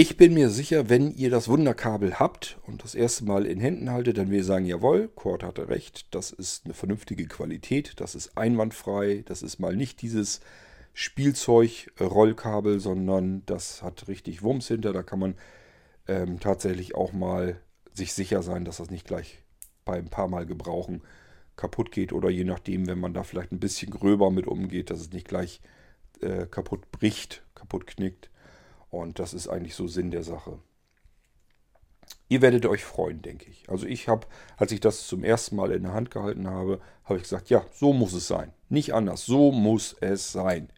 Ich 0.00 0.16
bin 0.16 0.32
mir 0.32 0.48
sicher, 0.48 0.88
wenn 0.88 1.10
ihr 1.10 1.28
das 1.28 1.48
Wunderkabel 1.48 2.20
habt 2.20 2.60
und 2.68 2.84
das 2.84 2.94
erste 2.94 3.24
Mal 3.24 3.46
in 3.46 3.58
Händen 3.58 3.90
haltet, 3.90 4.16
dann 4.16 4.30
wir 4.30 4.44
sagen, 4.44 4.64
jawohl, 4.64 5.08
Cord 5.08 5.42
hatte 5.42 5.68
recht, 5.68 6.14
das 6.14 6.30
ist 6.30 6.66
eine 6.66 6.74
vernünftige 6.74 7.26
Qualität, 7.26 7.94
das 7.98 8.14
ist 8.14 8.38
einwandfrei, 8.38 9.24
das 9.26 9.42
ist 9.42 9.58
mal 9.58 9.74
nicht 9.74 10.00
dieses 10.00 10.40
Spielzeug-Rollkabel, 10.94 12.78
sondern 12.78 13.42
das 13.46 13.82
hat 13.82 14.06
richtig 14.06 14.44
Wumms 14.44 14.68
hinter, 14.68 14.92
da 14.92 15.02
kann 15.02 15.18
man 15.18 15.34
ähm, 16.06 16.38
tatsächlich 16.38 16.94
auch 16.94 17.12
mal 17.12 17.60
sich 17.92 18.12
sicher 18.12 18.44
sein, 18.44 18.64
dass 18.64 18.76
das 18.76 18.90
nicht 18.90 19.04
gleich 19.04 19.42
bei 19.84 19.94
ein 19.98 20.10
paar 20.10 20.28
Mal 20.28 20.46
gebrauchen 20.46 21.02
kaputt 21.56 21.90
geht 21.90 22.12
oder 22.12 22.30
je 22.30 22.44
nachdem, 22.44 22.86
wenn 22.86 23.00
man 23.00 23.14
da 23.14 23.24
vielleicht 23.24 23.50
ein 23.50 23.58
bisschen 23.58 23.90
gröber 23.90 24.30
mit 24.30 24.46
umgeht, 24.46 24.90
dass 24.90 25.00
es 25.00 25.10
nicht 25.10 25.26
gleich 25.26 25.60
äh, 26.20 26.46
kaputt 26.46 26.88
bricht, 26.92 27.42
kaputt 27.56 27.88
knickt. 27.88 28.30
Und 28.90 29.18
das 29.18 29.34
ist 29.34 29.48
eigentlich 29.48 29.74
so 29.74 29.86
Sinn 29.86 30.10
der 30.10 30.22
Sache. 30.22 30.58
Ihr 32.28 32.42
werdet 32.42 32.66
euch 32.66 32.84
freuen, 32.84 33.22
denke 33.22 33.50
ich. 33.50 33.68
Also 33.68 33.86
ich 33.86 34.08
habe, 34.08 34.26
als 34.56 34.72
ich 34.72 34.80
das 34.80 35.06
zum 35.06 35.24
ersten 35.24 35.56
Mal 35.56 35.72
in 35.72 35.82
der 35.82 35.94
Hand 35.94 36.10
gehalten 36.10 36.48
habe, 36.48 36.80
habe 37.04 37.16
ich 37.16 37.22
gesagt, 37.22 37.48
ja, 37.48 37.64
so 37.72 37.92
muss 37.92 38.12
es 38.12 38.28
sein. 38.28 38.52
Nicht 38.68 38.92
anders, 38.94 39.24
so 39.24 39.50
muss 39.50 39.96
es 40.00 40.32
sein. 40.32 40.68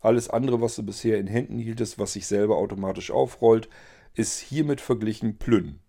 Alles 0.00 0.28
andere, 0.28 0.60
was 0.60 0.76
du 0.76 0.82
bisher 0.82 1.18
in 1.18 1.26
Händen 1.26 1.58
hieltest, 1.58 1.98
was 1.98 2.14
sich 2.14 2.26
selber 2.26 2.56
automatisch 2.56 3.10
aufrollt, 3.10 3.68
ist 4.14 4.38
hiermit 4.38 4.80
verglichen 4.80 5.38
Plünn. 5.38 5.80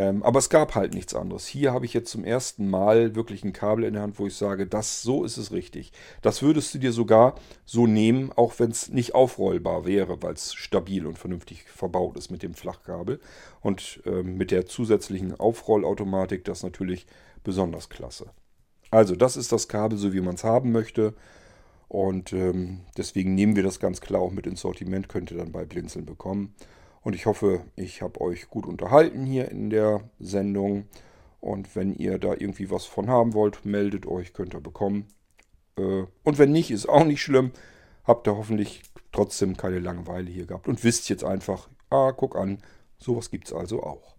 Ähm, 0.00 0.22
aber 0.22 0.38
es 0.38 0.48
gab 0.48 0.76
halt 0.76 0.94
nichts 0.94 1.14
anderes. 1.14 1.46
Hier 1.46 1.74
habe 1.74 1.84
ich 1.84 1.92
jetzt 1.92 2.10
zum 2.10 2.24
ersten 2.24 2.70
Mal 2.70 3.14
wirklich 3.14 3.44
ein 3.44 3.52
Kabel 3.52 3.84
in 3.84 3.92
der 3.92 4.02
Hand, 4.02 4.18
wo 4.18 4.26
ich 4.26 4.34
sage, 4.34 4.66
das 4.66 5.02
so 5.02 5.24
ist 5.24 5.36
es 5.36 5.52
richtig. 5.52 5.92
Das 6.22 6.40
würdest 6.40 6.72
du 6.72 6.78
dir 6.78 6.92
sogar 6.92 7.34
so 7.66 7.86
nehmen, 7.86 8.32
auch 8.34 8.54
wenn 8.58 8.70
es 8.70 8.88
nicht 8.88 9.14
aufrollbar 9.14 9.84
wäre, 9.84 10.22
weil 10.22 10.32
es 10.32 10.54
stabil 10.54 11.06
und 11.06 11.18
vernünftig 11.18 11.64
verbaut 11.64 12.16
ist 12.16 12.30
mit 12.30 12.42
dem 12.42 12.54
Flachkabel. 12.54 13.20
Und 13.60 14.00
ähm, 14.06 14.38
mit 14.38 14.52
der 14.52 14.64
zusätzlichen 14.64 15.38
Aufrollautomatik 15.38 16.46
das 16.46 16.62
natürlich 16.62 17.04
besonders 17.44 17.90
klasse. 17.90 18.30
Also 18.90 19.14
das 19.14 19.36
ist 19.36 19.52
das 19.52 19.68
Kabel, 19.68 19.98
so 19.98 20.14
wie 20.14 20.22
man 20.22 20.36
es 20.36 20.44
haben 20.44 20.72
möchte. 20.72 21.12
Und 21.88 22.32
ähm, 22.32 22.80
deswegen 22.96 23.34
nehmen 23.34 23.54
wir 23.54 23.64
das 23.64 23.80
ganz 23.80 24.00
klar 24.00 24.22
auch 24.22 24.32
mit 24.32 24.46
ins 24.46 24.62
Sortiment, 24.62 25.10
könnt 25.10 25.30
ihr 25.30 25.36
dann 25.36 25.52
bei 25.52 25.66
Blinzeln 25.66 26.06
bekommen. 26.06 26.54
Und 27.02 27.14
ich 27.14 27.26
hoffe, 27.26 27.64
ich 27.76 28.02
habe 28.02 28.20
euch 28.20 28.48
gut 28.48 28.66
unterhalten 28.66 29.24
hier 29.24 29.50
in 29.50 29.70
der 29.70 30.02
Sendung. 30.18 30.86
Und 31.40 31.74
wenn 31.74 31.94
ihr 31.94 32.18
da 32.18 32.34
irgendwie 32.34 32.70
was 32.70 32.84
von 32.84 33.08
haben 33.08 33.32
wollt, 33.32 33.64
meldet 33.64 34.06
euch, 34.06 34.34
könnt 34.34 34.54
ihr 34.54 34.60
bekommen. 34.60 35.06
Äh, 35.76 36.04
und 36.22 36.38
wenn 36.38 36.52
nicht, 36.52 36.70
ist 36.70 36.88
auch 36.88 37.04
nicht 37.04 37.22
schlimm. 37.22 37.52
Habt 38.04 38.26
ihr 38.28 38.36
hoffentlich 38.36 38.82
trotzdem 39.12 39.56
keine 39.56 39.78
Langeweile 39.78 40.30
hier 40.30 40.46
gehabt. 40.46 40.68
Und 40.68 40.84
wisst 40.84 41.08
jetzt 41.08 41.24
einfach, 41.24 41.68
ah, 41.88 42.12
guck 42.12 42.36
an, 42.36 42.58
sowas 42.98 43.30
gibt 43.30 43.46
es 43.46 43.52
also 43.52 43.82
auch. 43.82 44.16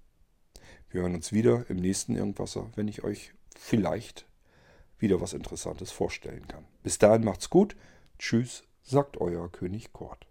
Wir 0.90 1.02
hören 1.02 1.16
uns 1.16 1.32
wieder 1.32 1.66
im 1.70 1.78
nächsten 1.78 2.16
Irgendwasser, 2.16 2.70
wenn 2.76 2.88
ich 2.88 3.04
euch 3.04 3.34
vielleicht 3.56 4.26
wieder 4.98 5.22
was 5.22 5.34
Interessantes 5.34 5.92
vorstellen 5.92 6.48
kann. 6.48 6.66
Bis 6.84 6.98
dahin 6.98 7.24
macht's 7.24 7.50
gut. 7.50 7.76
Tschüss, 8.20 8.64
sagt 8.82 9.18
euer 9.18 9.52
König 9.52 9.94
Kort. 9.94 10.31